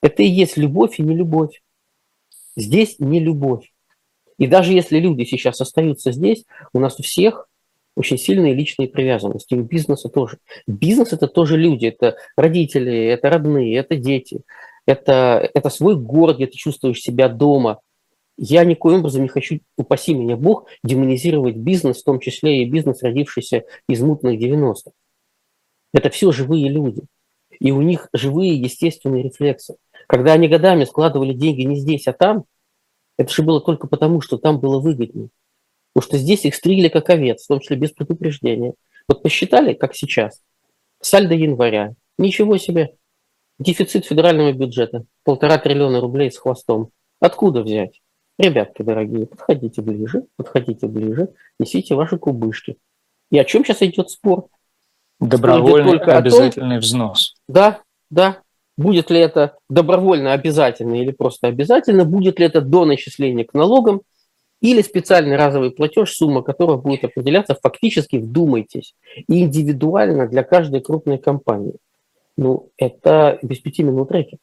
[0.00, 1.60] Это и есть любовь и не любовь.
[2.56, 3.72] Здесь не любовь.
[4.38, 7.48] И даже если люди сейчас остаются здесь, у нас у всех
[7.96, 9.54] очень сильные личные привязанности.
[9.54, 10.38] И у бизнеса тоже.
[10.68, 14.42] Бизнес– это тоже люди, это родители, это родные, это дети,
[14.86, 17.80] это, это свой город, где ты чувствуешь себя дома.
[18.38, 23.02] Я никоим образом не хочу, упаси меня Бог, демонизировать бизнес, в том числе и бизнес,
[23.02, 24.92] родившийся из мутных 90-х.
[25.92, 27.02] Это все живые люди.
[27.60, 29.76] И у них живые естественные рефлексы.
[30.06, 32.44] Когда они годами складывали деньги не здесь, а там,
[33.18, 35.28] это же было только потому, что там было выгоднее.
[35.92, 38.74] Потому что здесь их стригли как овец, в том числе без предупреждения.
[39.08, 40.40] Вот посчитали, как сейчас,
[41.00, 42.96] сальдо января, ничего себе,
[43.58, 46.90] дефицит федерального бюджета, полтора триллиона рублей с хвостом.
[47.20, 48.00] Откуда взять?
[48.38, 51.28] Ребятки дорогие, подходите ближе, подходите ближе,
[51.58, 52.78] несите ваши кубышки.
[53.30, 54.48] И о чем сейчас идет спор?
[55.28, 57.34] Добровольный обязательный том, взнос.
[57.48, 57.80] Да,
[58.10, 58.38] да.
[58.76, 62.04] Будет ли это добровольно обязательно или просто обязательно?
[62.04, 64.02] Будет ли это до начисления к налогам?
[64.62, 68.94] или специальный разовый платеж, сумма которого будет определяться фактически, вдумайтесь,
[69.26, 71.74] индивидуально для каждой крупной компании.
[72.36, 74.38] Ну, это без пяти минут рэкет.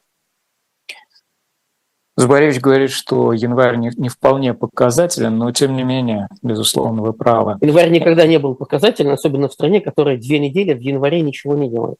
[2.20, 7.56] Зубаревич говорит, что январь не, не вполне показателен, но тем не менее, безусловно, вы правы.
[7.62, 11.70] Январь никогда не был показателен, особенно в стране, которая две недели в январе ничего не
[11.70, 11.96] делает.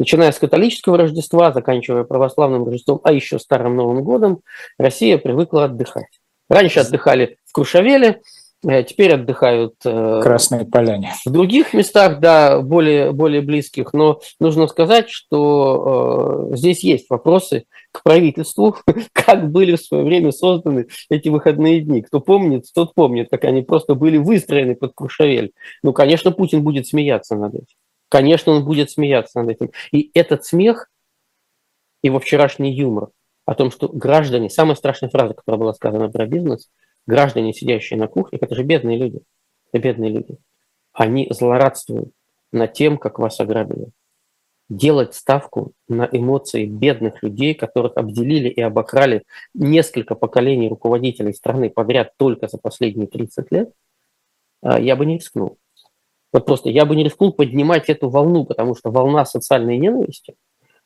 [0.00, 4.40] Начиная с католического Рождества, заканчивая православным Рождеством, а еще Старым Новым годом,
[4.76, 6.18] Россия привыкла отдыхать.
[6.48, 8.22] Раньше отдыхали в Крушавеле,
[8.66, 11.12] э, теперь отдыхают э, Красные Поляне.
[11.24, 13.92] В других местах, да, более, более близких.
[13.92, 18.76] Но нужно сказать, что э, здесь есть вопросы к правительству,
[19.12, 22.02] как были в свое время созданы эти выходные дни.
[22.02, 25.52] Кто помнит, тот помнит, как они просто были выстроены под Крушавель.
[25.82, 27.76] Ну, конечно, Путин будет смеяться над этим.
[28.08, 29.70] Конечно, он будет смеяться над этим.
[29.92, 30.90] И этот смех,
[32.02, 33.08] его вчерашний юмор–
[33.50, 36.70] о том, что граждане, самая страшная фраза, которая была сказана про бизнес,
[37.08, 39.22] граждане, сидящие на кухне, это же бедные люди,
[39.72, 40.38] это бедные люди,
[40.92, 42.12] они злорадствуют
[42.52, 43.90] над тем, как вас ограбили.
[44.70, 52.12] Делать ставку на эмоции бедных людей, которых обделили и обокрали несколько поколений руководителей страны подряд
[52.16, 53.72] только за последние 30 лет,
[54.62, 55.58] а, я бы не рискнул.
[56.32, 60.36] Вот просто я бы не рискнул поднимать эту волну, потому что волна социальной ненависти,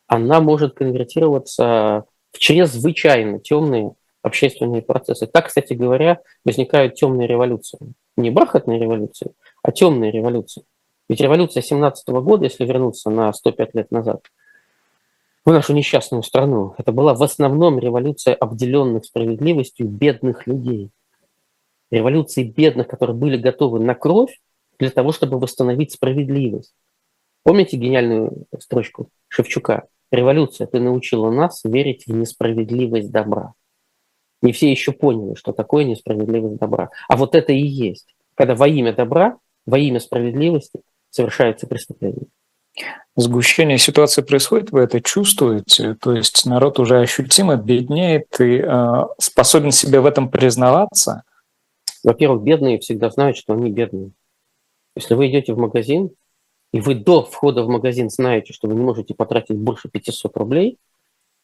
[0.07, 5.27] она может конвертироваться в чрезвычайно темные общественные процессы.
[5.27, 7.79] Так, кстати говоря, возникают темные революции.
[8.16, 10.64] Не бархатные революции, а темные революции.
[11.09, 14.23] Ведь революция 17 года, если вернуться на 105 лет назад,
[15.45, 20.90] в нашу несчастную страну, это была в основном революция обделенных справедливостью бедных людей.
[21.90, 24.40] Революции бедных, которые были готовы на кровь
[24.79, 26.75] для того, чтобы восстановить справедливость.
[27.43, 29.88] Помните гениальную строчку Шевчука?
[30.11, 33.53] Революция, ты научила нас верить в несправедливость добра.
[34.40, 36.88] Не все еще поняли, что такое несправедливость добра.
[37.09, 39.37] А вот это и есть, когда во имя добра,
[39.67, 40.81] во имя справедливости
[41.14, 42.27] совершаются преступления.
[43.14, 49.70] Сгущение ситуации происходит, вы это чувствуете, то есть народ уже ощутимо беднеет и э, способен
[49.70, 51.22] себе в этом признаваться.
[52.03, 54.11] Во-первых, бедные всегда знают, что они бедные.
[54.96, 56.11] Если вы идете в магазин,
[56.72, 60.79] и вы до входа в магазин знаете, что вы не можете потратить больше 500 рублей,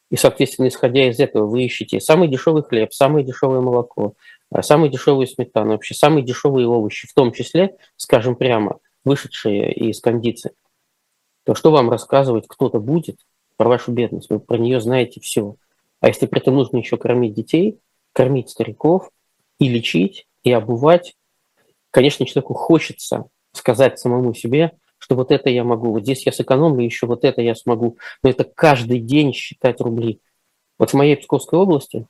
[0.09, 4.15] и, соответственно, исходя из этого, вы ищете самый дешевый хлеб, самое дешевое молоко,
[4.59, 10.51] самую дешевую сметану, вообще самые дешевые овощи, в том числе, скажем прямо, вышедшие из кондиции,
[11.43, 13.19] то что вам рассказывать кто-то будет
[13.57, 14.29] про вашу бедность?
[14.29, 15.55] Вы про нее знаете все.
[15.99, 17.79] А если при этом нужно еще кормить детей,
[18.13, 19.09] кормить стариков
[19.59, 21.15] и лечить, и обувать,
[21.91, 26.83] конечно, человеку хочется сказать самому себе, что вот это я могу, вот здесь я сэкономлю,
[26.83, 27.97] еще вот это я смогу.
[28.23, 30.21] Но это каждый день считать рубли.
[30.77, 32.07] Вот в моей Псковской области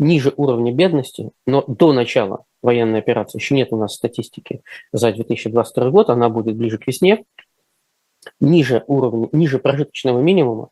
[0.00, 5.90] ниже уровня бедности, но до начала военной операции, еще нет у нас статистики за 2022
[5.90, 7.24] год, она будет ближе к весне,
[8.40, 10.70] ниже уровня, ниже прожиточного минимума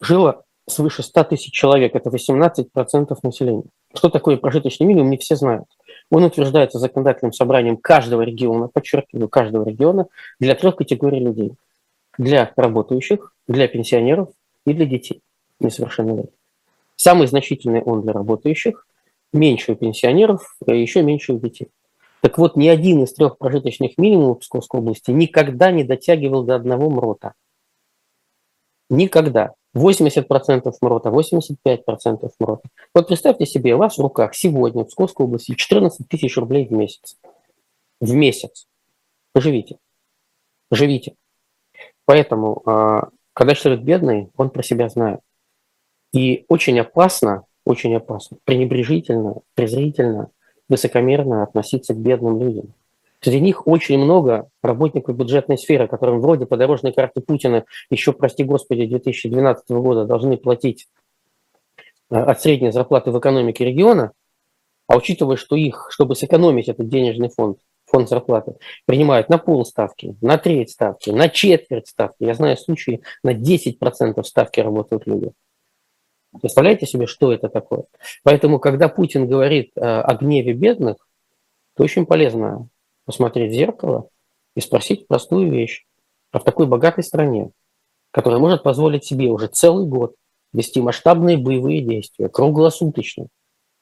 [0.00, 3.64] жило свыше 100 тысяч человек, это 18% населения.
[3.94, 5.66] Что такое прожиточный минимум, не все знают.
[6.10, 10.06] Он утверждается законодательным собранием каждого региона, подчеркиваю, каждого региона,
[10.38, 11.54] для трех категорий людей.
[12.18, 14.28] Для работающих, для пенсионеров
[14.66, 15.22] и для детей
[15.60, 16.39] несовершеннолетних.
[17.00, 18.86] Самый значительный он для работающих,
[19.32, 21.68] меньше у пенсионеров, а еще меньше у детей.
[22.20, 26.56] Так вот, ни один из трех прожиточных минимумов в Псковской области никогда не дотягивал до
[26.56, 27.32] одного МРОТа.
[28.90, 29.54] Никогда.
[29.74, 32.68] 80% МРОТа, 85% МРОТа.
[32.94, 36.72] Вот представьте себе, у вас в руках сегодня в Псковской области 14 тысяч рублей в
[36.72, 37.16] месяц.
[38.02, 38.66] В месяц.
[39.34, 39.78] Живите.
[40.70, 41.14] Живите.
[42.04, 45.20] Поэтому, а, когда человек бедный, он про себя знает.
[46.12, 50.30] И очень опасно, очень опасно, пренебрежительно, презрительно,
[50.68, 52.74] высокомерно относиться к бедным людям.
[53.20, 58.44] Среди них очень много работников бюджетной сферы, которым вроде по дорожной карте Путина еще, прости
[58.44, 60.88] господи, 2012 года должны платить
[62.10, 64.12] э, от средней зарплаты в экономике региона,
[64.86, 68.54] а учитывая, что их, чтобы сэкономить этот денежный фонд, фонд зарплаты,
[68.86, 72.24] принимают на полставки, на треть ставки, на четверть ставки.
[72.24, 75.32] Я знаю случаи, на 10% ставки работают люди.
[76.38, 77.84] Представляете себе, что это такое?
[78.22, 80.96] Поэтому, когда Путин говорит э, о гневе бедных,
[81.74, 82.68] то очень полезно
[83.04, 84.08] посмотреть в зеркало
[84.54, 85.86] и спросить простую вещь.
[86.30, 87.50] А в такой богатой стране,
[88.12, 90.14] которая может позволить себе уже целый год
[90.52, 93.26] вести масштабные боевые действия, круглосуточно,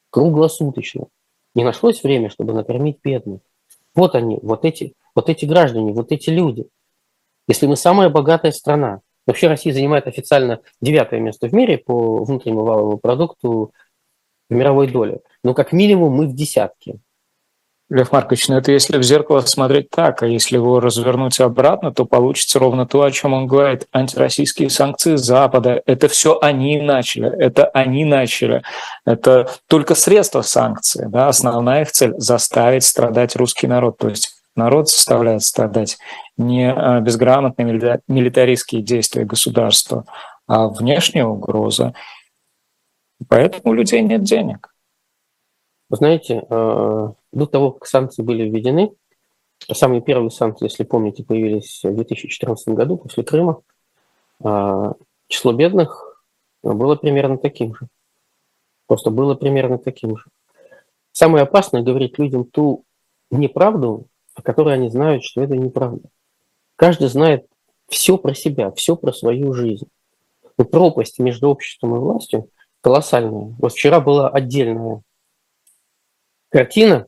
[0.09, 1.05] круглосуточно,
[1.53, 3.41] не нашлось время, чтобы накормить бедных.
[3.93, 6.67] Вот они, вот эти, вот эти граждане, вот эти люди.
[7.47, 12.63] Если мы самая богатая страна, вообще Россия занимает официально девятое место в мире по внутреннему
[12.63, 13.71] валовому продукту
[14.49, 16.99] в мировой доле, но как минимум мы в десятке.
[17.91, 22.05] Лев Маркович, ну это если в зеркало смотреть так, а если его развернуть обратно, то
[22.05, 23.87] получится ровно то, о чем он говорит.
[23.91, 28.61] Антироссийские санкции Запада, это все они начали, это они начали.
[29.05, 33.97] Это только средства санкций, да, основная их цель– заставить страдать русский народ.
[33.97, 35.97] То есть народ заставляет страдать
[36.37, 40.05] не а, безграмотные милитаристские действия государства,
[40.47, 41.93] а внешняя угроза.
[43.27, 44.73] Поэтому у людей нет денег.
[45.89, 48.91] Вы знаете, э, до того, как санкции были введены,
[49.73, 53.61] самые первые санкции, если помните, появились в 2014 году после Крыма,
[54.43, 54.93] э,
[55.27, 56.23] число бедных
[56.61, 57.87] было примерно таким же.
[58.87, 60.25] Просто было примерно таким же.
[61.11, 62.85] Самое опасное говорить людям ту
[63.31, 64.07] неправду,
[64.39, 66.09] о которой они знают, что это неправда.
[66.75, 67.45] Каждый знает
[67.89, 69.87] все про себя, все про свою жизнь.
[70.57, 72.49] Но пропасть между обществом и властью
[72.81, 73.55] колоссальная.
[73.59, 75.01] Вот вчера была отдельная
[76.49, 77.07] картина,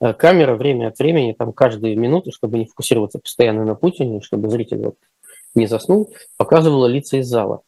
[0.00, 4.48] э, камера время от времени, там каждые минуты, чтобы не фокусироваться постоянно на Путине, чтобы
[4.48, 4.96] зритель вот
[5.54, 7.62] не заснул, показывала лица из зала.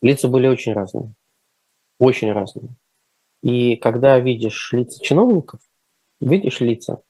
[0.00, 1.12] Лица были очень разные.
[1.98, 2.70] Очень разные.
[3.42, 5.60] И когда видишь лица чиновников,
[6.20, 7.02] видишь лица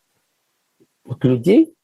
[1.05, 1.75] вот людей,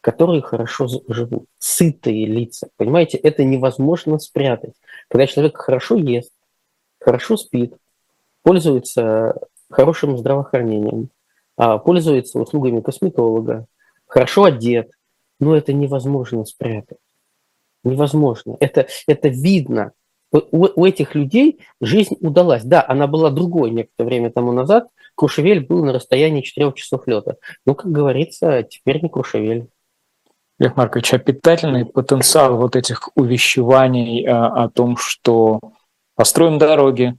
[0.00, 2.68] которые хорошо живут, сытые лица.
[2.76, 4.74] Понимаете, это невозможно спрятать.
[5.08, 6.32] Когда человек хорошо ест,
[7.00, 7.74] хорошо спит,
[8.42, 9.38] пользуется
[9.70, 11.10] хорошим здравоохранением,
[11.56, 13.66] а, пользуется услугами косметолога,
[14.06, 14.90] хорошо одет,
[15.40, 16.98] но это невозможно спрятать.
[17.84, 18.56] Невозможно.
[18.60, 19.92] Это, это видно.
[20.30, 22.64] У, у этих людей жизнь удалась.
[22.64, 24.88] Да, она была другой некоторое время тому назад.
[25.18, 27.38] Куршевель был на расстоянии 4 часов лета.
[27.66, 29.66] Но, как говорится, теперь не Куршевель.
[30.60, 35.58] Лев Маркович, а питательный потенциал вот этих увещеваний а, о том, что
[36.14, 37.16] построим дороги,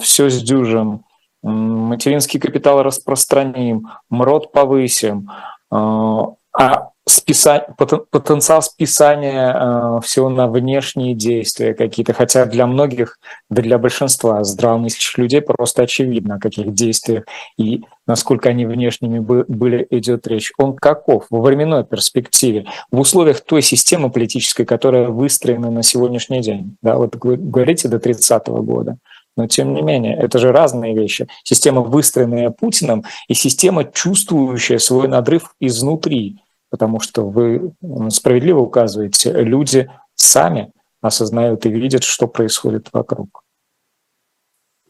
[0.00, 1.06] все сдюжим,
[1.42, 5.30] материнский капитал распространим, МРОД повысим,
[5.70, 13.18] а, а списать, потенциал списания э, всего на внешние действия какие-то, хотя для многих,
[13.50, 17.24] да для большинства здравомыслящих людей просто очевидно, о каких действиях
[17.58, 20.52] и насколько они внешними были, идет речь.
[20.58, 26.76] Он каков во временной перспективе, в условиях той системы политической, которая выстроена на сегодняшний день.
[26.82, 28.98] Да, вот вы говорите до 30 -го года.
[29.36, 31.26] Но тем не менее, это же разные вещи.
[31.42, 36.41] Система, выстроенная Путиным, и система, чувствующая свой надрыв изнутри.
[36.72, 37.72] Потому что вы
[38.08, 43.44] справедливо указываете, люди сами осознают и видят, что происходит вокруг.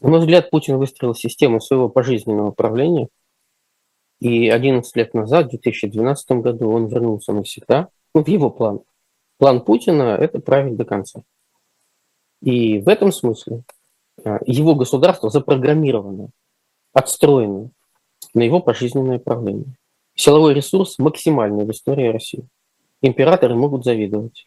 [0.00, 3.08] На мой взгляд, Путин выстроил систему своего пожизненного управления.
[4.20, 8.80] И 11 лет назад, в 2012 году, он вернулся навсегда ну, в его план.
[9.38, 11.22] План Путина– это править до конца.
[12.40, 13.64] И в этом смысле
[14.24, 16.30] Э, его государство запрограммировано,
[16.92, 17.70] отстроено
[18.34, 19.76] на его пожизненное правление.
[20.14, 22.46] Силовой ресурс максимальный в истории России.
[23.00, 24.44] Императоры могут завидовать.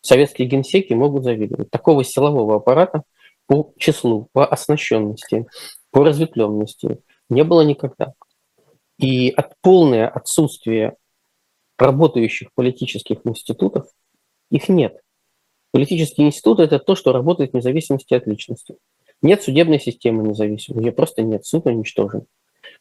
[0.00, 1.70] Советские генсеки могут завидовать.
[1.70, 3.04] Такого силового аппарата
[3.46, 5.46] по числу, по оснащенности,
[5.90, 8.14] по разветвленности не было никогда.
[8.98, 10.96] И от полное отсутствие
[11.78, 13.86] работающих политических институтов
[14.50, 15.00] их нет.
[15.72, 18.76] Политические институты– это то, что работает в независимости от личности.
[19.22, 22.26] Нет судебной системы независимой, ее просто нет, суд уничтожен.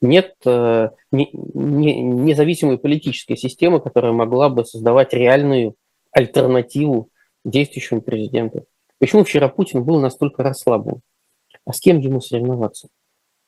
[0.02, 5.76] Нет э, не, не, независимой политической системы, которая могла бы создавать реальную
[6.12, 7.10] альтернативу
[7.46, 8.66] действующему президенту.
[9.00, 11.02] Почему вчера Путин был настолько расслаблен?
[11.66, 12.88] А с кем ему соревноваться?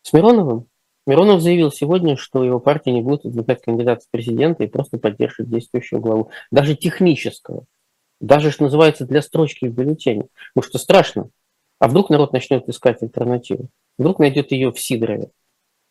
[0.01, 0.67] С Мироновым?
[1.07, 5.49] Миронов заявил сегодня, что его партия не будет выдвигать кандидата в президенты и просто поддержит
[5.49, 6.29] действующего главу.
[6.51, 7.65] Даже технического.
[8.19, 10.27] Даже, что называется, для строчки в бюллетене.
[10.53, 11.29] Потому что страшно.
[11.79, 13.69] А вдруг народ начнет искать альтернативу?
[13.97, 15.29] Вдруг найдет ее в Сидорове?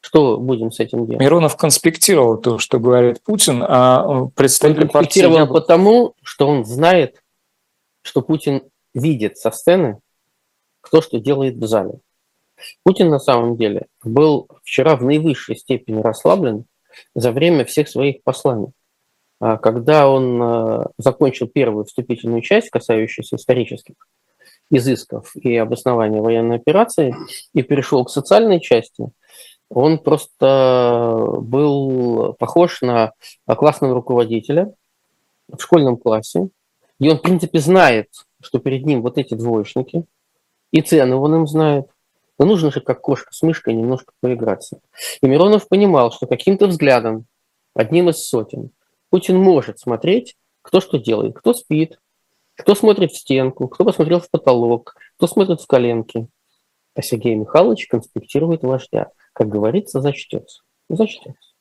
[0.04, 1.22] Что будем с этим делать?
[1.22, 5.52] Миронов конспектировал то, что говорит Путин, а представитель он конспектировал партии...
[5.52, 7.22] потому, что он знает,
[8.02, 10.00] что Путин видит со сцены,
[10.82, 12.00] кто что делает в зале.
[12.82, 16.66] Путин на самом деле был вчера в наивысшей степени расслаблен
[17.14, 18.72] за время всех своих посланий.
[19.40, 23.94] А когда он э, закончил первую вступительную часть, касающуюся исторических
[24.70, 27.14] изысков и обоснования военной операции,
[27.54, 29.08] и перешел к социальной части,
[29.74, 33.12] он просто был похож на
[33.46, 34.72] классного руководителя
[35.48, 36.48] в школьном классе,
[37.00, 38.08] и он, в принципе, знает,
[38.40, 40.04] что перед ним вот эти двоечники,
[40.70, 41.86] и цены он им знает,
[42.38, 44.80] но нужно же, как кошка с мышкой, немножко поиграться.
[45.20, 47.26] И Миронов понимал, что каким-то взглядом,
[47.74, 48.70] одним из сотен,
[49.10, 51.98] Путин может смотреть, кто что делает, кто спит,
[52.56, 56.28] кто смотрит в стенку, кто посмотрел в потолок, кто смотрит в коленки.
[56.94, 59.08] А Сергей Михайлович конспектирует вождя.
[59.32, 60.62] Как говорится, зачтется.
[60.88, 61.54] Зачтется.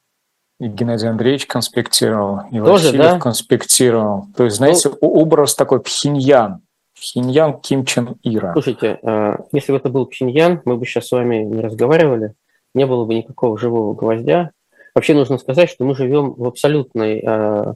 [0.59, 3.19] И Геннадий Андреевич конспектировал, и Тоже, Васильев да?
[3.19, 4.27] конспектировал.
[4.37, 6.61] То есть, знаете, ну, образ такой Пхеньян.
[6.93, 8.53] Пхеньян Ким Чен Ира.
[8.53, 12.35] Слушайте, а, если бы это был Пхеньян, мы бы сейчас с вами не разговаривали,
[12.73, 14.51] не было бы никакого живого гвоздя.
[14.95, 17.73] Вообще нужно сказать, что мы живем в абсолютной э,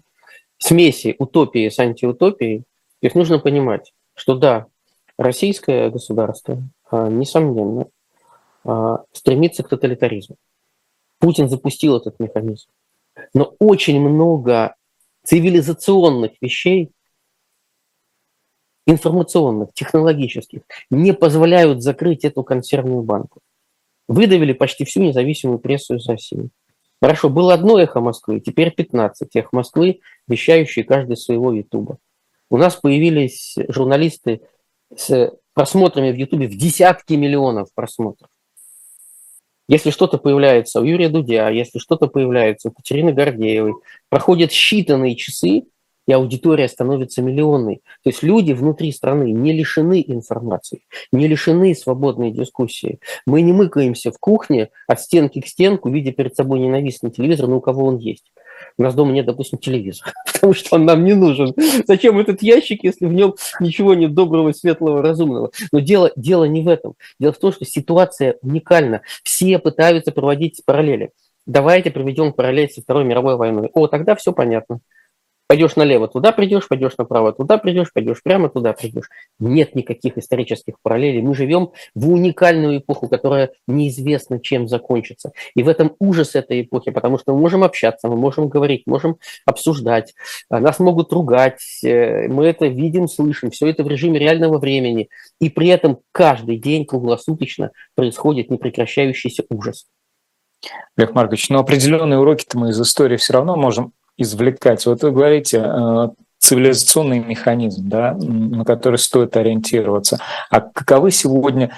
[0.60, 2.60] смеси утопии с антиутопией.
[2.60, 4.68] То есть нужно понимать, что да,
[5.18, 6.58] российское государство, э,
[6.92, 7.88] несомненно,
[8.66, 10.38] э, стремится к тоталитаризму.
[11.20, 12.70] Путин запустил этот механизм.
[13.34, 14.76] Но очень много
[15.24, 16.92] цивилизационных вещей,
[18.86, 23.42] информационных, технологических, не позволяют закрыть эту консервную банку.
[24.08, 26.50] Выдавили почти всю независимую прессу из России.
[27.02, 31.98] Хорошо, было одно эхо Москвы, теперь 15 эхо Москвы, вещающие каждый своего Ютуба.
[32.50, 34.42] У нас появились журналисты
[34.96, 38.30] с просмотрами в Ютубе в десятки миллионов просмотров.
[39.68, 43.74] Если что-то появляется у Юрия Дудя, если что-то появляется у Катерины Гордеевой,
[44.08, 45.64] проходят считанные часы,
[46.08, 47.78] и аудитория становится миллионной.
[48.03, 52.99] То есть люди внутри страны не лишены информации, не лишены свободной дискуссии.
[53.26, 57.58] Мы не мыкаемся в кухне от стенки к стенку, видя перед собой ненавистный телевизор, но
[57.58, 58.32] у кого он есть.
[58.78, 61.53] У нас дома нет, допустим, телевизора, потому что он нам не нужен.
[61.86, 65.51] Зачем этот ящик, если в нем ничего нет доброго, светлого, разумного?
[65.72, 66.93] Но дело, дело не в этом.
[67.20, 69.01] Дело в том, что ситуация уникальна.
[69.24, 71.12] Все пытаются проводить параллели.
[71.45, 73.70] Давайте проведем параллель со Второй мировой войной.
[73.74, 74.80] О, тогда все понятно.
[75.48, 79.10] Пойдешь налево, туда придешь, пойдешь направо, туда придешь, пойдешь прямо, туда придешь.
[79.39, 81.22] Нет никаких исторических параллелей.
[81.22, 85.32] Мы живем в уникальную эпоху, которая неизвестно, чем закончится.
[85.56, 89.20] И в этом ужас этой эпохи, потому что мы можем общаться, мы можем говорить, можем
[89.45, 90.16] обсуждать,
[90.50, 95.08] а нас могут ругать, э, мы это видим, слышим, все это в режиме реального времени.
[95.39, 99.86] И при этом каждый день круглосуточно происходит непрекращающийся ужас.
[100.98, 104.86] Лев Маркович, но определенные уроки-то мы из истории все равно можем извлекать?
[104.86, 106.09] Вот вы говорите, э,
[106.39, 110.20] цивилизационный механизм, да, на который стоит ориентироваться.
[110.49, 111.72] А каковы сегодня,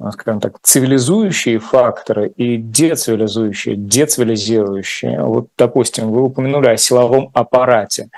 [0.00, 5.22] э, скажем так, цивилизующие факторы и децивилизующие, децивилизирующие?
[5.22, 8.08] Вот, допустим, вы упомянули о силовом аппарате.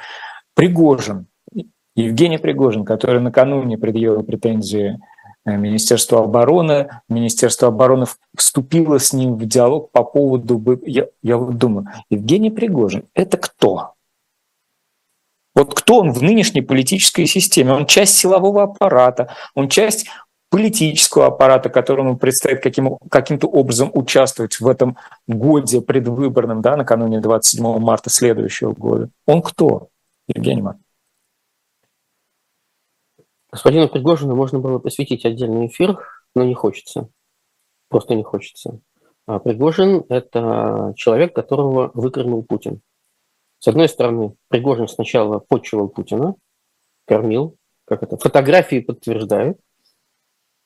[0.54, 1.26] Пригожин,
[1.98, 4.98] Евгений Пригожин, который накануне предъявил претензии
[5.44, 6.88] Министерство обороны.
[7.08, 10.62] Министерство обороны вступило с ним в диалог по поводу...
[10.84, 13.94] Я, я вот думаю, Евгений Пригожин— это кто?
[15.54, 17.72] Вот кто он в нынешней политической системе?
[17.72, 20.06] Он часть силового аппарата, он часть
[20.50, 27.78] политического аппарата, которому предстоит каким, каким-то образом участвовать в этом годе предвыборном, да, накануне 27
[27.78, 29.10] марта следующего года.
[29.26, 29.88] Он кто,
[30.28, 30.87] Евгений Маркович?
[33.50, 35.98] Господину Пригожину можно было посвятить отдельный эфир,
[36.34, 37.08] но не хочется.
[37.88, 38.80] Просто не хочется.
[39.26, 42.80] А Пригожин– это человек, которого выкормил Путин.
[43.58, 46.34] С одной стороны, Пригожин сначала почивал Путина,
[47.06, 49.58] кормил, как это, фотографии подтверждают,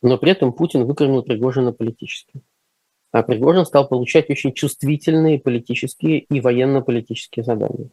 [0.03, 2.43] но при этом Путин выкормил Пригожина политически.
[3.13, 7.91] А Пригожин стал получать очень чувствительные политические и военно-политические задания.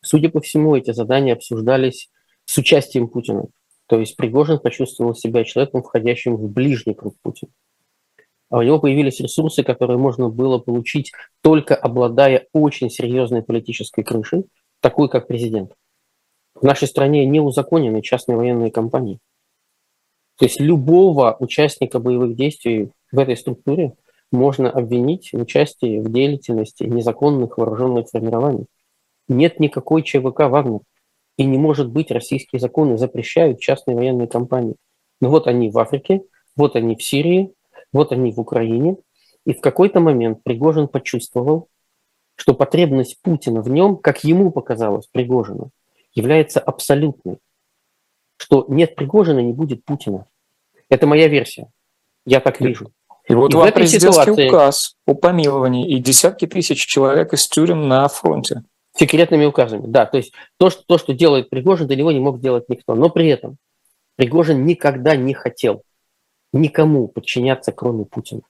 [0.00, 2.10] Судя по всему, эти задания обсуждались
[2.46, 3.46] с участием Путина.
[3.86, 7.52] То есть Пригожин почувствовал себя человеком, входящим в ближний круг Путина.
[8.50, 11.12] А у него появились ресурсы, которые можно было получить
[11.42, 14.44] только обладая очень серьезной политической крышей,
[14.80, 15.72] такой как президент.
[16.54, 19.18] В нашей стране не узаконены частные военные компании.
[20.38, 23.94] То есть любого участника боевых действий в этой структуре
[24.30, 28.66] можно обвинить в участии в деятельности незаконных вооруженных формирований.
[29.28, 30.80] Нет никакой ЧВК «Вагнер».
[31.36, 34.76] И не может быть, российские законы запрещают частные военные компании.
[35.20, 36.22] Но ну вот они в Африке,
[36.56, 37.52] вот они в Сирии,
[37.92, 38.96] вот они в Украине.
[39.44, 41.68] И в какой-то момент Пригожин почувствовал,
[42.36, 45.70] что потребность Путина в нем, как ему показалось Пригожину,
[46.14, 47.38] является абсолютной.
[48.36, 50.26] Что нет Пригожина, не будет Путина.
[50.88, 51.70] Это моя версия.
[52.26, 52.92] Я так вижу.
[53.28, 54.48] И вот и вам президентский ситуации...
[54.48, 58.64] указ о помиловании и десятки тысяч человек из тюрем на фронте.
[58.96, 60.06] Секретными указами, да.
[60.06, 62.94] То есть то, что, то, что делает Пригожин, до него не мог сделать никто.
[62.94, 63.56] Но при этом
[64.16, 65.82] Пригожин никогда не хотел
[66.52, 68.42] никому подчиняться, кроме Путина.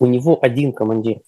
[0.00, 1.20] У него один командир.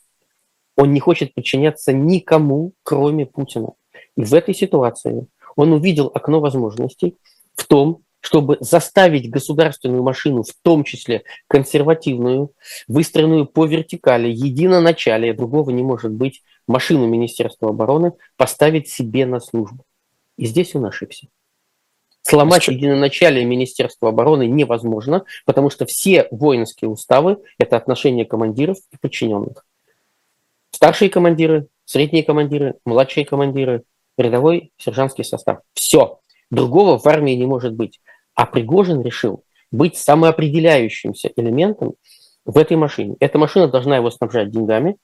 [0.77, 3.75] Он не хочет подчиняться никому, кроме Путина.
[4.17, 5.27] И в этой ситуации
[5.57, 7.17] он увидел окно возможностей
[7.55, 12.53] в том, чтобы заставить государственную машину, в том числе консервативную,
[12.87, 19.85] выстроенную по вертикали, единоначалие, другого не может быть, машину Министерства обороны поставить себе на службу.
[20.37, 21.29] И здесь он ошибся.
[22.23, 22.73] Сломать Что?
[22.73, 29.65] единоначалие Министерства обороны невозможно, потому что все воинские уставы– это отношения командиров и подчиненных.
[30.71, 33.85] Старшие командиры, средние командиры, младшие командиры,
[34.17, 35.61] рядовой сержантский состав.
[35.75, 36.21] Все.
[36.51, 38.01] Другого в армии не может быть.
[38.35, 41.95] А Пригожин решил быть самоопределяющимся элементом
[42.45, 43.17] в этой машине.
[43.21, 44.97] Эта машина должна его снабжать деньгами,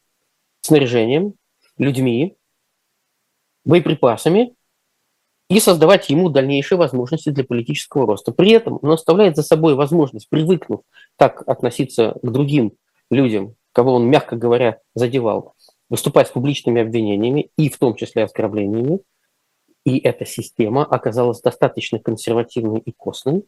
[0.60, 1.34] снаряжением,
[1.78, 2.36] людьми,
[3.64, 4.54] боеприпасами
[5.48, 8.32] и создавать ему дальнейшие возможности для политического роста.
[8.32, 10.82] При этом он оставляет за собой возможность, привыкнув
[11.16, 12.72] так относиться к другим
[13.10, 15.54] людям, кого он, мягко говоря, задевал,
[15.88, 19.00] выступать с публичными обвинениями и в том числе оскорблениями,
[19.84, 23.44] и эта система оказалась достаточно консервативной и костной,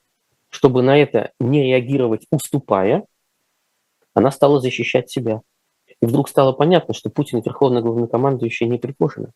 [0.51, 3.05] чтобы на это не реагировать, уступая,
[4.15, 5.43] она стала защищать себя.
[6.01, 9.33] И вдруг стало понятно, что Путин верховный главнокомандующий не Пригожина.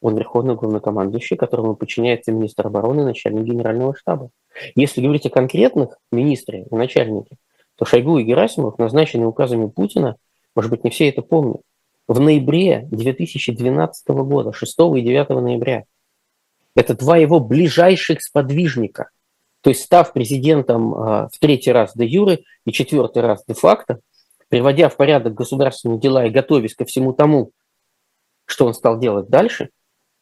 [0.00, 4.30] Он верховный главнокомандующий, которому подчиняется министр обороны начальник генерального штаба.
[4.74, 7.36] Если говорить о конкретных министре и начальнике,
[7.76, 10.16] то Шойгу и Герасимов, назначенные указами Путина,
[10.54, 11.60] может быть, не все это помнят,
[12.08, 15.84] в ноябре 2012 года, 6 и 9 ноября.
[16.74, 19.10] Это два его ближайших сподвижника.
[19.60, 24.00] То есть, став президентом а, в третий раз де юре и четвертый раз де факто,
[24.50, 27.52] приводя в порядок государственные дела и готовясь ко всему тому,
[28.44, 29.70] что он стал делать дальше,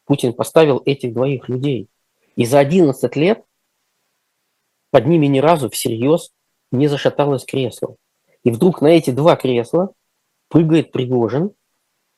[0.05, 1.89] Путин поставил этих двоих людей.
[2.35, 3.43] И за 11 лет
[4.91, 6.31] под ними ни разу всерьез
[6.71, 7.95] не зашаталось кресло.
[8.43, 9.93] И вдруг на эти два кресла
[10.47, 11.51] прыгает Пригожин,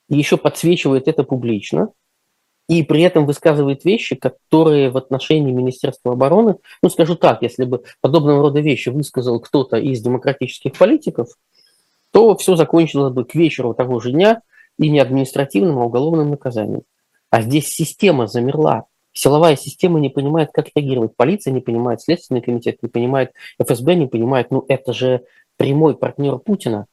[0.10, 1.94] и еще подсвечивает это публично,
[2.68, 7.84] и при этом высказывает вещи, которые в отношении Министерства обороны, ну скажу так, если бы
[8.02, 11.30] подобного рода вещи высказал кто-то из демократических политиков,
[12.12, 14.42] то все закончилось бы к вечеру того же дня
[14.78, 16.84] и не административным, а уголовным наказанием.
[17.30, 18.86] А здесь система замерла.
[19.14, 21.16] Силовая система не понимает, как реагировать.
[21.16, 23.32] Полиция не понимает, Следственный комитет не понимает,
[23.62, 24.52] ФСБ не понимает.
[24.52, 25.24] Ну это же
[25.58, 26.88] прямой партнер Путина.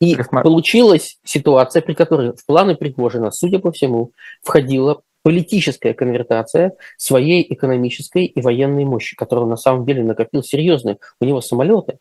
[0.00, 4.12] И получилась ситуация, при которой в планы Пригожина, судя по всему,
[4.42, 10.98] входила политическая конвертация своей экономической и военной мощи, которую на самом деле накопил серьезный.
[11.20, 11.98] У него самолеты,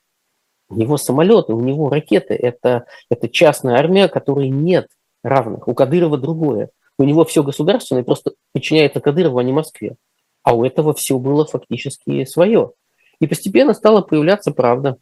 [0.72, 2.34] у него самолеты, у него ракеты.
[2.34, 4.88] Это, это частная армия, которой нет
[5.24, 5.68] равных.
[5.68, 6.70] У Кадырова другое.
[6.98, 9.96] У него все государственное, просто подчиняется Кадырову, а не Москве.
[10.44, 12.72] А у этого все было фактически свое.
[13.20, 14.98] И постепенно стала появляться правда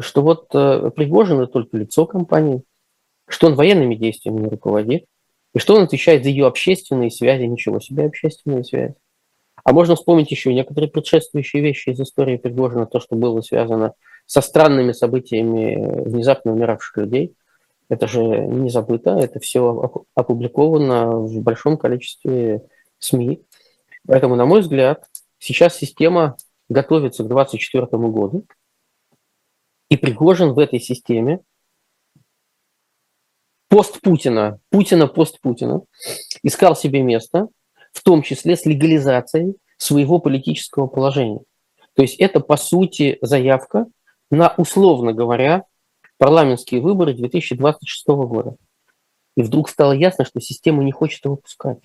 [0.00, 2.62] что вот э, Пригожин это только лицо компании,
[3.28, 5.06] что он военными действиями не руководит,
[5.54, 8.94] и что он отвечает за ее общественные связи, ничего себе общественные связи.
[9.62, 13.94] А можно вспомнить еще некоторые предшествующие вещи из истории Пригожина, то, что было связано
[14.26, 17.34] со странными событиями внезапно умиравших людей.
[17.88, 22.66] Это же не забыто, это все опубликовано в большом количестве
[22.98, 23.42] СМИ.
[24.06, 25.04] Поэтому, на мой взгляд,
[25.38, 26.36] сейчас система
[26.68, 28.46] готовится к 2024 году.
[29.90, 31.40] И Пригожин в этой системе
[33.68, 35.82] пост Путина, Путина пост Путина,
[36.42, 37.48] искал себе место,
[37.92, 41.40] в том числе с легализацией своего политического положения.
[41.94, 43.86] То есть это, по сути, заявка
[44.30, 45.64] на, условно говоря,
[46.18, 48.56] парламентские выборы 2026 года.
[49.36, 51.78] И вдруг стало ясно, что система не хочет его пускать.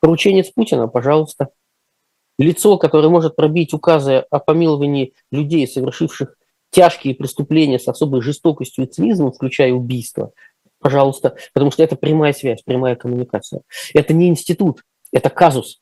[0.00, 1.48] Порученец Путина, пожалуйста.
[2.38, 6.36] Лицо, которое может пробить указы о помиловании людей, совершивших
[6.70, 10.32] тяжкие преступления с особой жестокостью и цинизмом, включая убийство,
[10.80, 13.62] пожалуйста, потому что это прямая связь, прямая коммуникация.
[13.94, 15.80] Это не институт, это казус.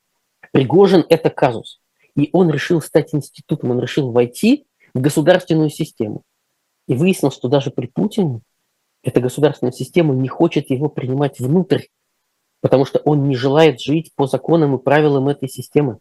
[0.52, 1.80] Пригожин– это казус.
[2.14, 6.22] И он решил стать институтом, он решил войти в государственную систему.
[6.86, 8.40] И выяснил, что даже при Путине
[9.03, 11.82] эта государственная система не хочет его принимать внутрь,
[12.61, 15.99] потому что он не желает жить по законам и правилам этой системы.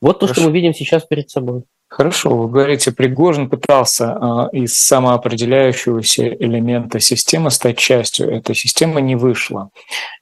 [0.00, 0.40] Вот то, Хорошо.
[0.40, 1.64] что мы видим сейчас перед собой.
[1.88, 8.30] Хорошо, вы говорите, Пригожин пытался э, из самоопределяющегося элемента системы стать частью.
[8.30, 9.70] Эта система не вышла.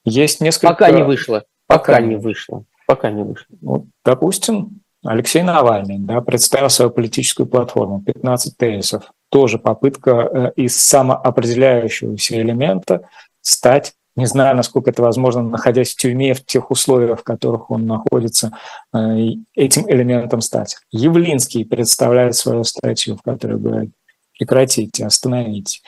[0.05, 0.75] Есть несколько...
[0.75, 1.45] Пока не вышла.
[1.67, 2.65] Пока, Пока не вышло.
[2.87, 3.57] Пока не вышло.
[3.63, 9.13] Вот, допустим, Алексей Навальный да, представил свою политическую платформу 15 тезисов.
[9.31, 13.09] Тоже попытка э, из самоопределяющегося элемента
[13.41, 17.87] стать не знаю, насколько это возможно, находясь в тюрьме, в тех условиях, в которых он
[17.87, 18.53] находится,
[18.93, 18.99] э,
[19.55, 20.77] этим элементом стать.
[20.91, 23.91] Явлинский представляет свою статью, в которой говорит,
[24.39, 25.81] прекратите, остановите.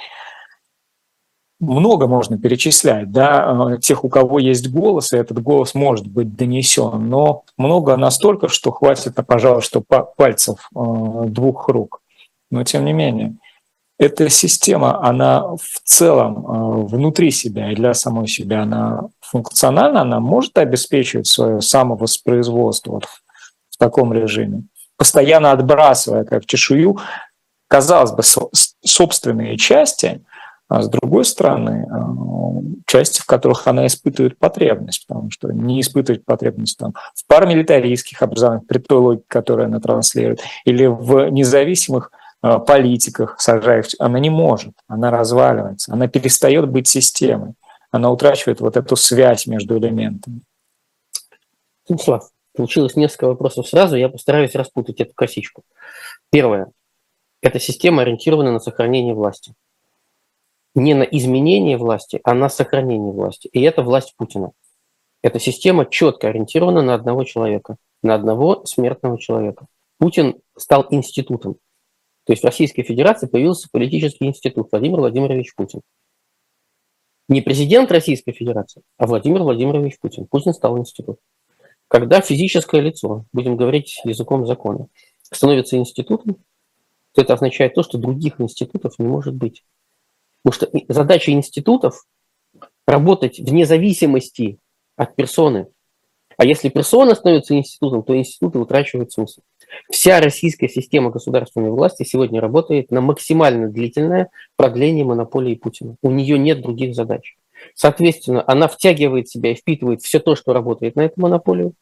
[1.65, 6.37] Много можно перечислять, да, э, тех, у кого есть голос, и этот голос может быть
[6.37, 10.79] донесен, но много настолько, что хватит, пожалуй, что пальцев э,
[11.29, 12.01] двух рук.
[12.51, 13.37] Но тем не менее,
[13.99, 20.21] эта система, она в целом э, внутри себя и для самой себя, она функциональна, она
[20.21, 23.07] может обеспечивать свое самовоспроизводство вот
[23.71, 24.65] в таком режиме,
[24.97, 26.99] постоянно отбрасывая как чешую,
[27.69, 28.23] казалось бы,
[28.85, 30.23] собственные части,
[30.69, 36.25] а с другой стороны, э, части, в которых она испытывает потребность, потому что не испытывать
[36.25, 42.11] потребность там, в парамилитаристских образованиях, при той логике, которую она транслирует, или в независимых
[42.45, 47.55] Э, политиках, сажая она не может, она разваливается, она перестает быть системой,
[47.91, 50.43] она утрачивает вот эту связь между элементами.
[51.85, 55.63] Станислав, получилось несколько вопросов сразу, я постараюсь распутать эту косичку.
[56.31, 56.71] Первое.
[57.41, 59.55] Эта система ориентирована на сохранение власти.
[60.75, 63.49] Не на изменение власти, а на сохранение власти.
[63.49, 64.53] И это власть Путина.
[65.23, 69.67] Эта система четко ориентирована на одного человека, на одного смертного человека.
[69.99, 71.55] Путин стал институтом.
[72.25, 75.81] То есть в Российской Федерации появился политический институт Владимир Владимирович Путин.
[77.29, 80.27] Не президент Российской Федерации, а Владимир Владимирович Путин.
[80.27, 81.19] Путин стал институт.
[81.89, 84.89] Когда физическое лицо, будем говорить языком закона,
[85.23, 86.37] становится институтом,
[87.15, 89.65] то это означает то, что других институтов не может быть.
[90.45, 92.05] Потому что задача институтов
[92.87, 94.59] работать вне зависимости
[94.97, 95.69] от персоны.
[96.37, 99.41] А если персона становится институтом, то институты утрачивают смысл.
[99.91, 105.97] Вся российская система государственной власти сегодня работает на максимально длительное продление монополии Путина.
[106.03, 107.37] У нее нет других задач.
[107.75, 111.73] Соответственно, она втягивает себя и впитывает все то, что работает на эту монополию,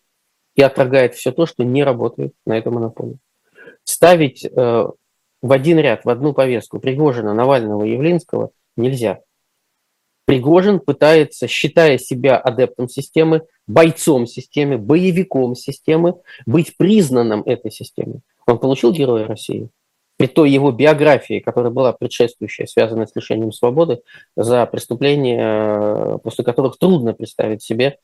[0.55, 3.19] и отторгает все то, что не работает на эту монополию.
[3.85, 4.87] Ставить э,
[5.43, 9.21] в один ряд, в одну повестку Пригожина, Навального и Явлинского нельзя.
[10.25, 16.15] Пригожин пытается, считая себя адептом системы, бойцом системы, боевиком системы,
[16.47, 18.21] быть признанным этой системой.
[18.47, 19.69] Он получил Героя России.
[20.17, 24.03] При той его биографии, которая была предшествующая, связанная с лишением свободы,
[24.37, 27.99] за преступления, после которых трудно представить себе,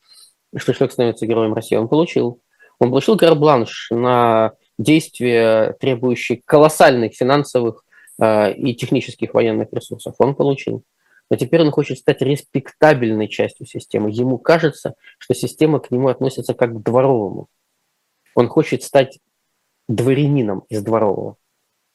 [0.55, 2.41] что человек становится Героем России, он получил.
[2.79, 7.83] Он получил карбланш на действия, требующие колоссальных финансовых
[8.19, 10.15] э, и технических военных ресурсов.
[10.17, 10.83] Он получил
[11.29, 14.09] но теперь он хочет стать респектабельной частью системы.
[14.11, 17.47] Ему кажется, что система к нему относится как к дворовому.
[18.35, 19.19] Он хочет стать
[19.87, 21.37] дворянином из дворового.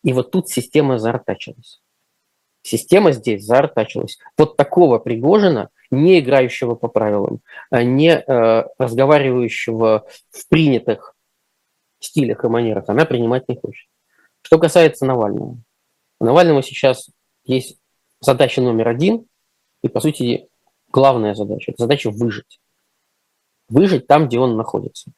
[0.02, 1.80] И вот тут система заортачилась.
[2.62, 4.18] Система здесь заортачилась.
[4.38, 11.13] Вот такого Пригожина, не играющего по правилам, а не э, разговаривающего в принятых
[12.04, 13.88] стилях и манерах, она принимать не хочет.
[14.42, 15.58] Что касается Навального.
[16.20, 17.10] У Навального сейчас
[17.44, 17.78] есть
[18.20, 19.26] задача номер один,
[19.82, 20.48] и, по сути,
[20.90, 22.60] главная задача, это задача выжить.
[23.68, 25.10] Выжить там, где он находится.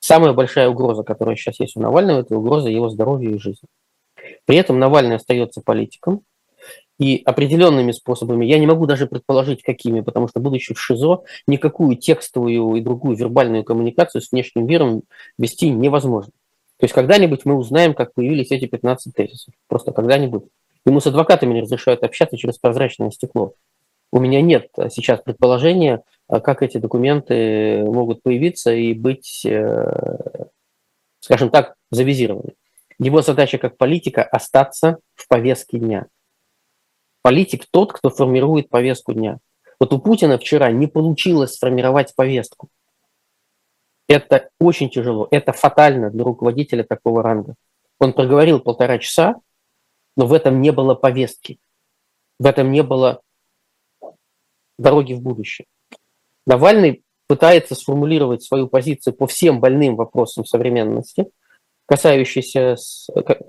[0.00, 3.68] Самая большая угроза, которая сейчас есть у Навального, это угроза его здоровью и жизни.
[4.46, 6.22] При этом Навальный остается политиком,
[7.00, 11.96] и определенными способами, я не могу даже предположить, какими, потому что, будучи в ШИЗО, никакую
[11.96, 15.02] текстовую и другую вербальную коммуникацию с внешним миром
[15.38, 16.32] вести невозможно.
[16.76, 19.54] То есть когда-нибудь мы узнаем, как появились эти 15 тезисов.
[19.66, 20.44] Просто когда-нибудь.
[20.84, 23.54] Ему с адвокатами не разрешают общаться через прозрачное стекло.
[24.12, 30.44] У меня нет сейчас предположения, как эти документы могут появиться и быть, э,
[31.20, 32.52] скажем так, завизированы.
[32.98, 36.06] Его задача как политика– остаться в повестке дня.
[37.22, 39.38] Политик тот, кто формирует повестку дня.
[39.78, 42.68] Вот у Путина вчера не получилось сформировать повестку.
[44.08, 47.54] Это очень тяжело, это фатально для руководителя такого ранга.
[47.98, 49.36] Он проговорил полтора часа,
[50.16, 51.58] но в этом не было повестки,
[52.38, 53.20] в этом не было
[54.78, 55.66] дороги в будущее.
[56.46, 61.30] Навальный пытается сформулировать свою позицию по всем больным вопросам современности,
[61.90, 62.76] касающиеся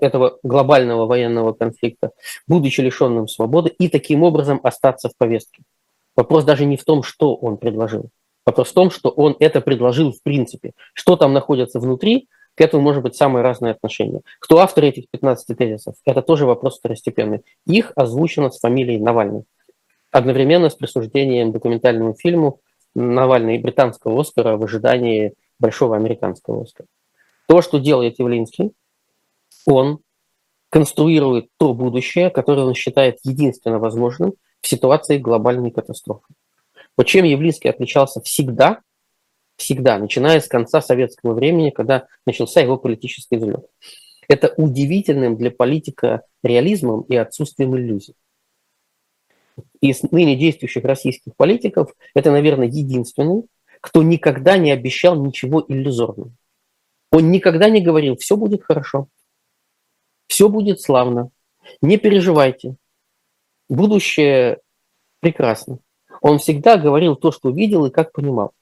[0.00, 2.10] этого глобального военного конфликта,
[2.48, 5.62] будучи лишенным свободы, и таким образом остаться в повестке.
[6.16, 8.10] Вопрос даже не в том, что он предложил.
[8.44, 10.72] Вопрос в том, что он это предложил в принципе.
[10.92, 14.22] Что там находится внутри, к этому может быть самое разное отношение.
[14.40, 15.94] Кто автор этих 15 тезисов?
[16.04, 17.42] Это тоже вопрос второстепенный.
[17.64, 19.44] Их озвучено с фамилией Навальный.
[20.10, 22.58] Одновременно с присуждением документальному фильму
[22.96, 26.88] Навальный британского Оскара в ожидании большого американского Оскара.
[27.52, 28.72] То, что делает Явлинский,
[29.66, 29.98] он
[30.70, 34.32] конструирует то будущее, которое он считает единственно возможным
[34.62, 36.32] в ситуации глобальной катастрофы.
[36.96, 38.80] Вот чем Явлинский отличался всегда,
[39.56, 43.66] всегда, начиная с конца советского времени, когда начался его политический взлет.
[44.28, 48.14] Это удивительным для политика реализмом и отсутствием иллюзий.
[49.82, 53.42] Из ныне действующих российских политиков это, наверное, единственный,
[53.82, 56.32] кто никогда не обещал ничего иллюзорного.
[57.12, 59.06] Он никогда не говорил, все будет хорошо,
[60.28, 61.30] все будет славно,
[61.82, 62.76] не переживайте,
[63.68, 64.60] будущее
[65.20, 65.78] прекрасно.
[66.22, 68.52] Он всегда говорил то, что видел и как понимал.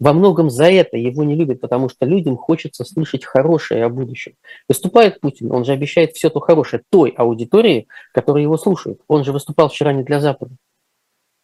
[0.00, 4.32] Во многом за это его не любят, потому что людям хочется слышать хорошее о будущем.
[4.66, 9.00] Выступает Путин, он же обещает все то хорошее той аудитории, которая его слушает.
[9.08, 10.56] Он же выступал вчера не для Запада.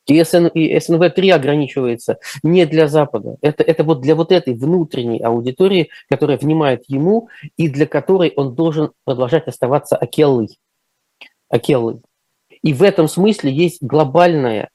[0.06, 3.36] И, СН, и СНВ-3 ограничивается не для Запада.
[3.40, 8.54] Это, это вот для вот этой внутренней аудитории, которая внимает ему и для которой он
[8.54, 10.58] должен продолжать оставаться Акеллой.
[11.48, 12.00] Акеллой.
[12.62, 14.70] И в этом смысле есть глобальная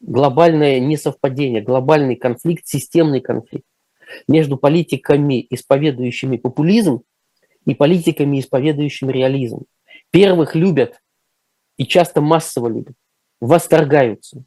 [0.00, 3.66] глобальное несовпадение, глобальный конфликт, системный конфликт
[4.26, 7.02] между политиками, исповедующими популизм,
[7.66, 9.64] и политиками, исповедующими реализм.
[10.10, 11.00] Первых любят
[11.76, 12.94] и часто массово любят,
[13.40, 14.44] восторгаются.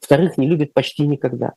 [0.00, 1.52] Вторых не любят почти никогда.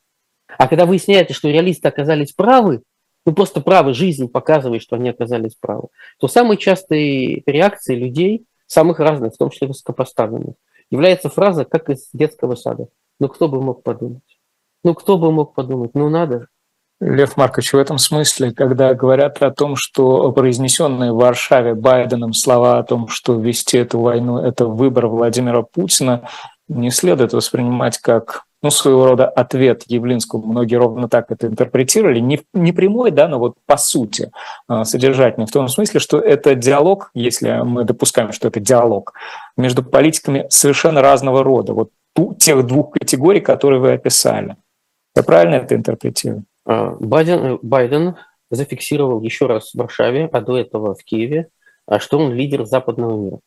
[0.57, 2.81] А когда выясняется, что реалисты оказались правы,
[3.25, 5.87] ну просто правы, жизнь показывает, что они оказались правы,
[6.19, 10.55] то самой частой реакцией людей, самых разных, в том числе высокопоставленных,
[10.89, 12.87] является фраза «как из детского сада».
[13.19, 14.23] Ну, кто бы мог подумать?
[14.83, 15.91] Ну, кто бы мог подумать?
[15.93, 16.47] Ну, надо же.
[17.01, 22.77] Лев Маркович, в этом смысле, когда говорят о том, что произнесенные в Варшаве Байденом слова
[22.77, 26.29] о том, что вести эту войну– это выбор Владимира Путина,
[26.71, 30.45] не следует воспринимать как ну, своего рода ответ Явлинскому.
[30.45, 32.19] Многие ровно так это интерпретировали.
[32.19, 34.31] Не, не прямой, да, но вот по сути
[34.67, 35.47] а, содержательный.
[35.47, 39.13] В том смысле, что это диалог, если мы допускаем, что это диалог,
[39.57, 41.73] между политиками совершенно разного рода.
[41.73, 44.55] Вот ту, тех двух категорий, которые вы описали.
[45.15, 46.43] Я правильно это интерпретирую?
[46.65, 48.15] А, Байден, Байден
[48.51, 51.49] зафиксировал еще раз в Варшаве, а до этого в Киеве,
[51.87, 53.39] а, что он лидер западного мира.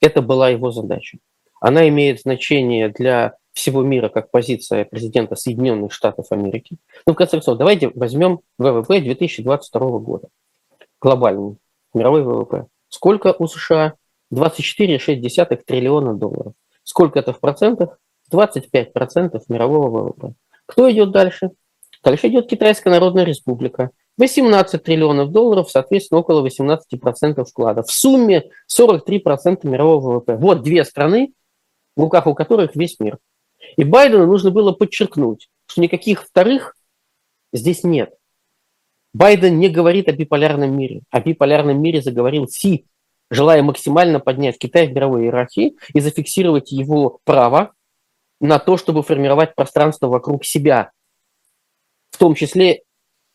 [0.00, 1.18] Это была его задача.
[1.66, 6.76] Она имеет значение для всего мира как позиция президента Соединенных Штатов Америки.
[7.06, 10.28] Ну, в конце концов, давайте возьмем ВВП 2022 года.
[11.00, 11.56] Глобальный,
[11.94, 12.66] мировой ВВП.
[12.90, 13.94] Сколько у США?
[14.30, 16.52] 24,6 триллиона долларов.
[16.82, 17.98] Сколько это в процентах?
[18.30, 20.34] 25% мирового ВВП.
[20.66, 21.52] Кто идет дальше?
[22.02, 23.88] Дальше идет Китайская Народная Республика.
[24.18, 27.82] 18 триллионов долларов, соответственно, около 18% вклада.
[27.82, 30.36] В сумме 43% мирового ВВП.
[30.36, 31.32] Вот две страны,
[31.96, 33.18] в руках у которых весь мир.
[33.76, 36.76] И Байдену нужно было подчеркнуть, что никаких вторых
[37.52, 38.14] здесь нет.
[39.12, 41.02] Байден не говорит о биполярном мире.
[41.10, 42.86] О биполярном мире заговорил Си,
[43.30, 47.72] желая максимально поднять Китай в мировой иерархии и зафиксировать его право
[48.40, 50.90] на то, чтобы формировать пространство вокруг себя,
[52.10, 52.82] в том числе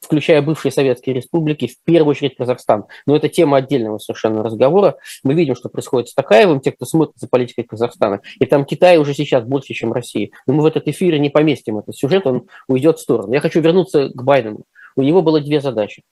[0.02, 2.86] включая бывшие советские республики, в первую очередь Казахстан.
[3.06, 4.98] Но это тема отдельного совершенно разговора.
[5.24, 8.22] Мы видим, что происходит с Такаевым, те, кто смотрит за политикой Казахстана.
[8.40, 10.30] И там Китай уже сейчас больше, чем Россия.
[10.48, 13.34] Но мы в этот эфир не поместим этот сюжет, он уйдет в сторону.
[13.34, 14.64] Я хочу вернуться к Байдену.
[14.96, 16.04] У него было две задачи.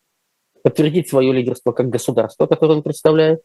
[0.64, 3.42] Подтвердить свое лидерство как государство, которое он представляет,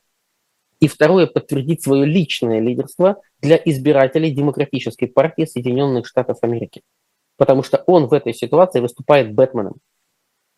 [0.80, 6.82] и второе, подтвердить свое личное лидерство для избирателей Демократической партии Соединенных Штатов Америки.
[7.36, 9.76] Потому что он в этой ситуации выступает Бэтменом.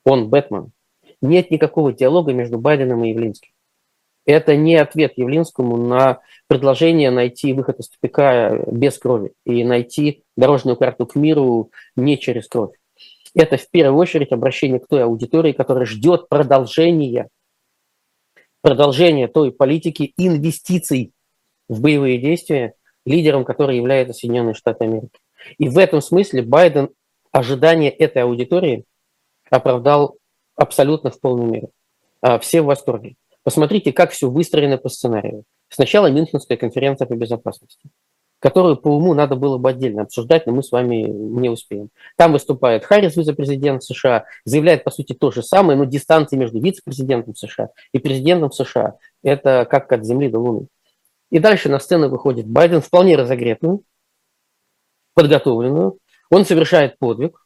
[0.05, 0.73] Он Бэтмен.
[1.21, 3.51] Нет никакого диалога между Байденом и Явлинским.
[4.27, 10.77] Это не ответ Явлинскому на предложение найти выход из тупика без крови и найти дорожную
[10.77, 12.73] карту к миру не через кровь.
[13.35, 17.29] Это в первую очередь обращение к той аудитории, которая ждет продолжения
[18.63, 21.13] продолжение той политики инвестиций
[21.69, 22.73] в боевые действия,
[23.05, 25.19] лидером которой является Соединенные Штаты Америки.
[25.59, 26.89] И в этом смысле Байден
[27.31, 28.85] ожидания этой аудитории
[29.51, 30.17] оправдал
[30.57, 31.69] абсолютно в полной мере.
[32.21, 33.17] А, все в восторге.
[33.43, 35.45] Посмотрите, как все выстроено по сценарию.
[35.69, 37.91] Сначала Мюнхенская конференция по безопасности
[38.45, 41.89] которую по уму надо было бы отдельно обсуждать, но мы с вами не успеем.
[42.19, 47.35] Там выступает Харрис, вице-президент США, заявляет, по сути, то же самое, но дистанция между вице-президентом
[47.35, 50.67] США и президентом США– это как от Земли до Луны.
[51.31, 53.83] И дальше на сцену выходит Байден, вполне разогретую,
[55.15, 55.97] подготовленную.
[56.31, 57.44] Он совершает подвиг,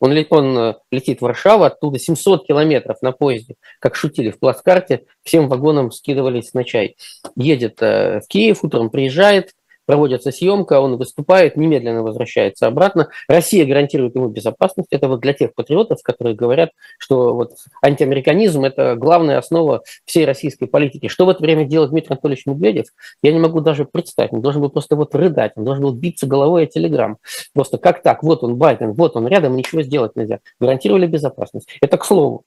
[0.00, 5.04] Он, он э, летит в Варшаву, оттуда 700 километров на поезде, как шутили в плацкарте,
[5.22, 6.96] всем вагонам скидывались на чай.
[7.36, 9.52] Едет э, в Киев, утром приезжает,
[9.90, 13.08] проводится съемка, он выступает, немедленно возвращается обратно.
[13.26, 14.86] Россия гарантирует ему безопасность.
[14.92, 20.66] Это вот для тех патриотов, которые говорят, что вот антиамериканизм– это главная основа всей российской
[20.66, 21.08] политики.
[21.08, 22.86] Что в это время делает Дмитрий Анатольевич Медведев,
[23.20, 24.32] я не могу даже представить.
[24.32, 27.18] Он должен был просто вот рыдать, он должен был биться головой о телеграм.
[27.52, 28.22] Просто как так?
[28.22, 30.38] Вот он, Байден, вот он рядом, ничего сделать нельзя.
[30.60, 31.66] Гарантировали безопасность.
[31.80, 32.44] Это к слову.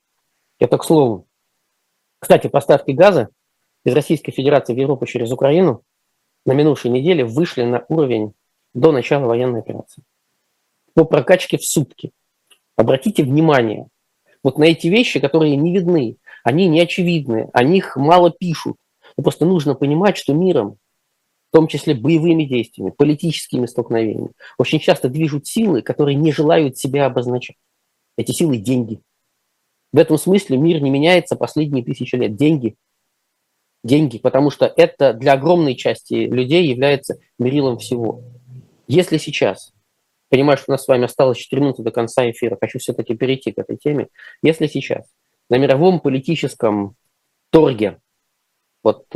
[0.58, 1.26] Это к слову.
[2.20, 3.28] Кстати, поставки газа
[3.84, 5.82] из Российской Федерации в Европу через Украину
[6.46, 8.34] на минувшей неделе вышли на уровень
[8.74, 10.02] до начала военной операции.
[10.94, 12.12] По прокачке в сутки.
[12.76, 13.88] Обратите внимание
[14.42, 18.76] вот на эти вещи, которые не видны, они не очевидны, о них мало пишут.
[19.16, 20.76] Но просто нужно понимать, что миром,
[21.50, 27.06] в том числе боевыми действиями, политическими столкновениями, очень часто движут силы, которые не желают себя
[27.06, 27.56] обозначать.
[28.16, 29.00] Эти силы– деньги.
[29.92, 32.36] В этом смысле мир не меняется последние тысячи лет.
[32.36, 32.76] Деньги
[33.84, 38.22] деньги, потому что это для огромной части людей является мерилом всего.
[38.88, 39.72] Если сейчас,
[40.30, 43.52] понимаю, что у нас с вами осталось 4 минуты до конца эфира, хочу все-таки перейти
[43.52, 44.08] к этой теме,
[44.42, 45.06] если сейчас
[45.48, 46.96] на мировом политическом
[47.50, 47.98] торге,
[48.82, 49.06] вот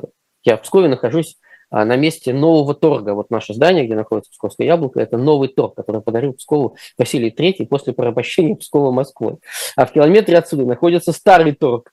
[0.45, 1.37] я в Пскове нахожусь
[1.71, 3.15] а, на месте нового торга.
[3.15, 7.67] Вот наше здание, где находится Псковское яблоко, это новый торг, который подарил Пскову Василий III
[7.67, 9.37] после порабощения Пскова Москвой.
[9.77, 11.93] А в километре отсюда находится старый торг,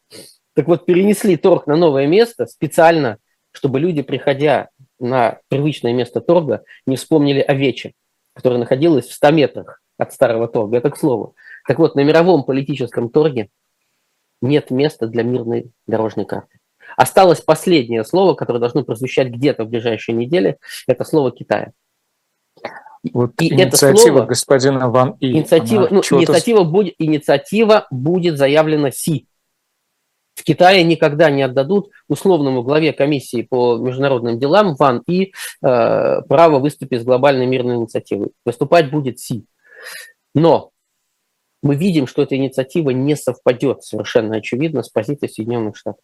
[0.56, 3.18] так вот, перенесли торг на новое место специально,
[3.51, 7.93] чтобы люди, приходя на привычное место торга, не вспомнили о Вече,
[8.34, 10.78] которая находилась в 100 метрах от старого торга.
[10.78, 11.36] Это к слову.
[11.68, 13.49] Так вот, на мировом политическом торге
[14.41, 16.60] нет места для мирной дорожной карты.
[16.95, 20.58] Осталось последнее слово, которое должно прозвучать где-то в ближайшие недели.
[20.88, 21.74] Это слово Китая.
[23.14, 25.32] Вот и инициатива это слово, господина Ван И.
[25.32, 29.28] Инициатива, ну, инициатива, будет, инициатива будет заявлена Си.
[30.36, 35.31] В Китае никогда не отдадут условному главе комиссии по международным делам Ван И э,
[35.61, 38.31] право выступить с глобальной мирной инициативой.
[38.45, 39.45] Выступать будет Си.
[40.33, 40.71] Но
[41.63, 46.01] мы видим, что эта инициатива не совпадет совершенно очевидно с позицией Соединенных Штатов.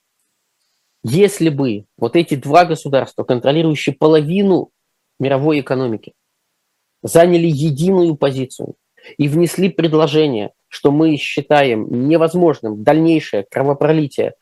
[1.04, 4.72] Если бы вот эти два государства, контролирующие половину
[5.20, 6.14] мировой экономики,
[7.04, 8.76] заняли единую позицию
[9.18, 14.34] и внесли предложение что мы считаем невозможным дальнейшее кровопролитие,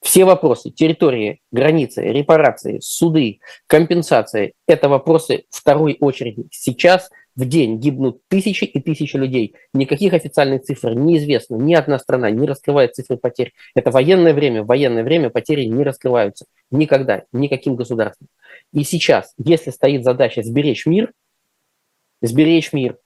[0.00, 6.46] все вопросы территории, границы, репарации, суды, компенсации– это вопросы второй очереди.
[6.50, 9.54] Сейчас в день гибнут тысячи и тысячи людей.
[9.74, 11.56] Никаких официальных цифр неизвестно.
[11.56, 13.52] Ни одна страна не раскрывает цифры потерь.
[13.74, 14.62] Это военное время.
[14.62, 16.46] В военное время потери не раскрываются.
[16.70, 17.24] Никогда.
[17.32, 18.28] Никаким государством.
[18.72, 21.12] И сейчас, если стоит задача сберечь мир,
[22.20, 22.98] сберечь мир,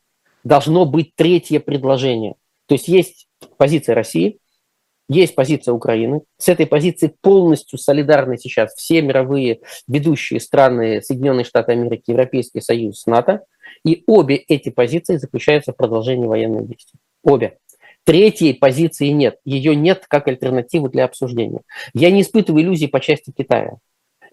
[0.45, 2.35] должно быть третье предложение–
[2.67, 4.39] то есть есть позиция России,
[5.09, 6.23] есть позиция Украины.
[6.37, 13.07] С этой позиции полностью солидарны сейчас все мировые ведущие страны Соединенные Штаты Америки, Европейский Союз,
[13.07, 13.45] НАТО.
[13.85, 16.99] И обе эти позиции заключаются в продолжении военных действий.
[17.23, 17.59] Обе.
[18.05, 19.39] Третьей позиции нет.
[19.45, 21.63] Ее нет как альтернативы для обсуждения.
[21.93, 23.77] Я не испытываю иллюзий по части Китая.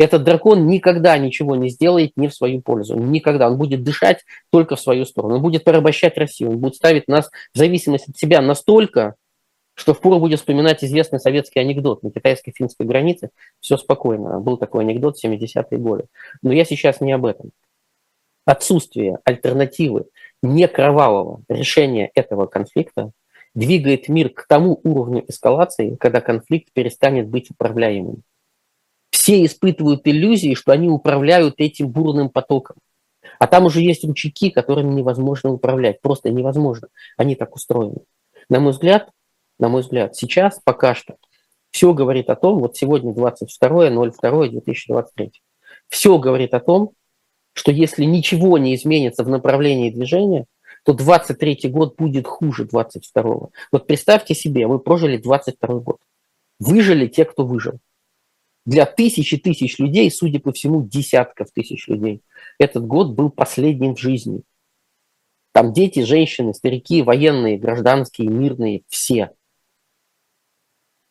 [0.04, 3.00] Этот дракон никогда ничего не сделает не в свою пользу.
[3.00, 3.50] Никогда.
[3.50, 5.36] Он будет дышать только в свою сторону.
[5.36, 6.50] Он будет порабощать Россию.
[6.50, 9.16] Он будет ставить нас в зависимость от себя настолько,
[9.76, 13.30] что впору будет вспоминать известный советский анекдот на китайско-финской границе.
[13.62, 14.42] Все спокойно.
[14.42, 16.08] Был такой анекдот в 70-е годы.
[16.42, 17.52] Но я сейчас не об этом.
[18.44, 20.08] Отсутствие альтернативы
[20.42, 23.12] не кровавого решения этого конфликта
[23.56, 28.24] двигает мир к тому уровню эскалации, когда конфликт перестанет быть управляемым
[29.24, 32.76] все испытывают иллюзии, что они управляют этим бурным потоком.
[33.40, 36.02] А там уже есть ручейки, которыми невозможно управлять.
[36.02, 36.90] Просто невозможно.
[37.16, 38.02] Они так устроены.
[38.50, 39.10] На мой взгляд,
[39.60, 41.16] на мой взгляд, сейчас пока что
[41.72, 45.32] все говорит о том, вот сегодня 22.02.2023,
[45.88, 46.92] все говорит о том,
[47.54, 50.48] что если ничего не изменится в направлении движения,
[50.84, 53.24] то 23 год будет хуже 22
[53.72, 56.00] Вот представьте себе, вы прожили 22 год.
[56.60, 57.80] Выжили те, кто выжил
[58.66, 62.22] для тысячи тысяч людей, судя по всему, десятков тысяч людей,
[62.60, 64.42] этот год был последним в жизни.
[65.52, 69.32] Там дети, женщины, старики, военные, гражданские, мирные, все.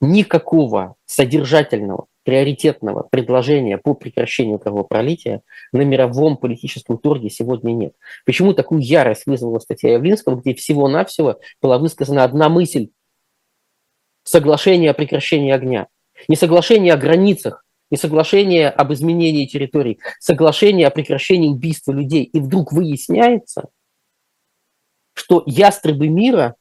[0.01, 5.43] Никакого содержательного, приоритетного предложения по прекращению кровопролития
[5.73, 7.95] на мировом политическом торге сегодня нет.
[8.25, 12.89] Почему такую ярость вызвала статья Явлинского, где всего-навсего была высказана одна мысль–
[14.25, 15.87] соглашение о прекращении огня–
[16.29, 22.25] не соглашение о границах, не соглашение об изменении территорий, соглашение о прекращении убийства людей.
[22.25, 23.69] И вдруг выясняется,
[25.15, 26.57] что ястребы мира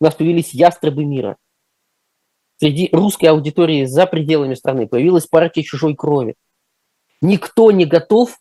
[0.00, 1.36] У нас появились ястребы мира.
[2.56, 6.36] Среди русской аудитории за пределами страны появилась партия чужой крови.
[7.20, 8.38] Никто не готов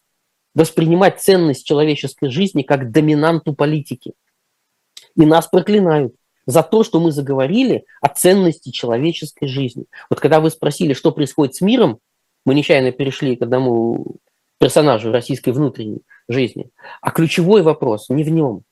[0.56, 4.14] воспринимать ценность человеческой жизни как доминанту политики.
[5.16, 6.16] И нас проклинают
[6.50, 9.86] за то, что мы заговорили о ценности человеческой жизни.
[10.10, 12.00] Вот когда вы спросили, что происходит с миром,
[12.44, 14.16] мы нечаянно перешли к одному
[14.58, 16.72] персонажу российской внутренней жизни.
[17.02, 18.64] А ключевой вопрос не в нем.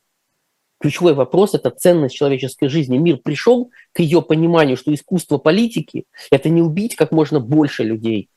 [0.79, 2.97] Ключевой вопрос– это ценность человеческой жизни.
[2.97, 8.31] Мир пришел к ее пониманию, что искусство политики– это не убить как можно больше людей,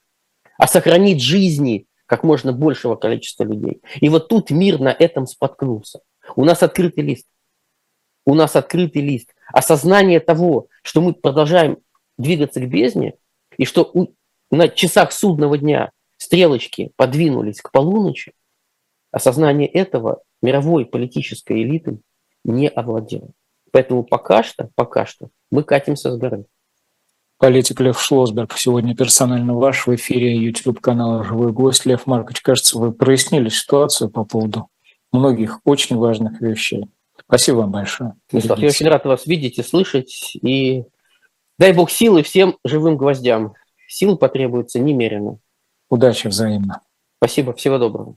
[0.59, 3.81] а сохранить жизни как можно большего количества людей.
[4.03, 6.01] И вот тут мир на этом споткнулся.
[6.37, 7.27] У нас открытый лист.
[8.31, 9.35] У нас открытый лист.
[9.53, 11.79] Осознание того, что мы продолжаем
[12.17, 13.15] двигаться к бездне,
[13.59, 14.15] и что у,
[14.53, 18.35] на часах судного дня стрелочки подвинулись к полуночи,
[19.11, 21.99] осознание этого мировой политической элиты
[22.45, 23.31] не овладело.
[23.73, 26.45] Поэтому пока что, пока что мы катимся с горы.
[27.37, 31.85] Политик Лев Шлосберг сегодня персонально ваш в эфире YouTube-канала «Живой гость».
[31.85, 34.69] Лев Маркович, кажется, вы прояснили ситуацию по поводу
[35.11, 36.87] многих очень важных вещей.
[37.27, 38.15] Спасибо вам большое.
[38.33, 40.37] Мислав, я очень рад вас видеть и слышать.
[40.43, 40.85] И
[41.59, 43.55] дай бог силы всем живым гвоздям.
[43.89, 45.39] Сил потребуется немерено.
[45.89, 46.81] Удачи взаимно.
[47.19, 48.17] Спасибо, всего доброго.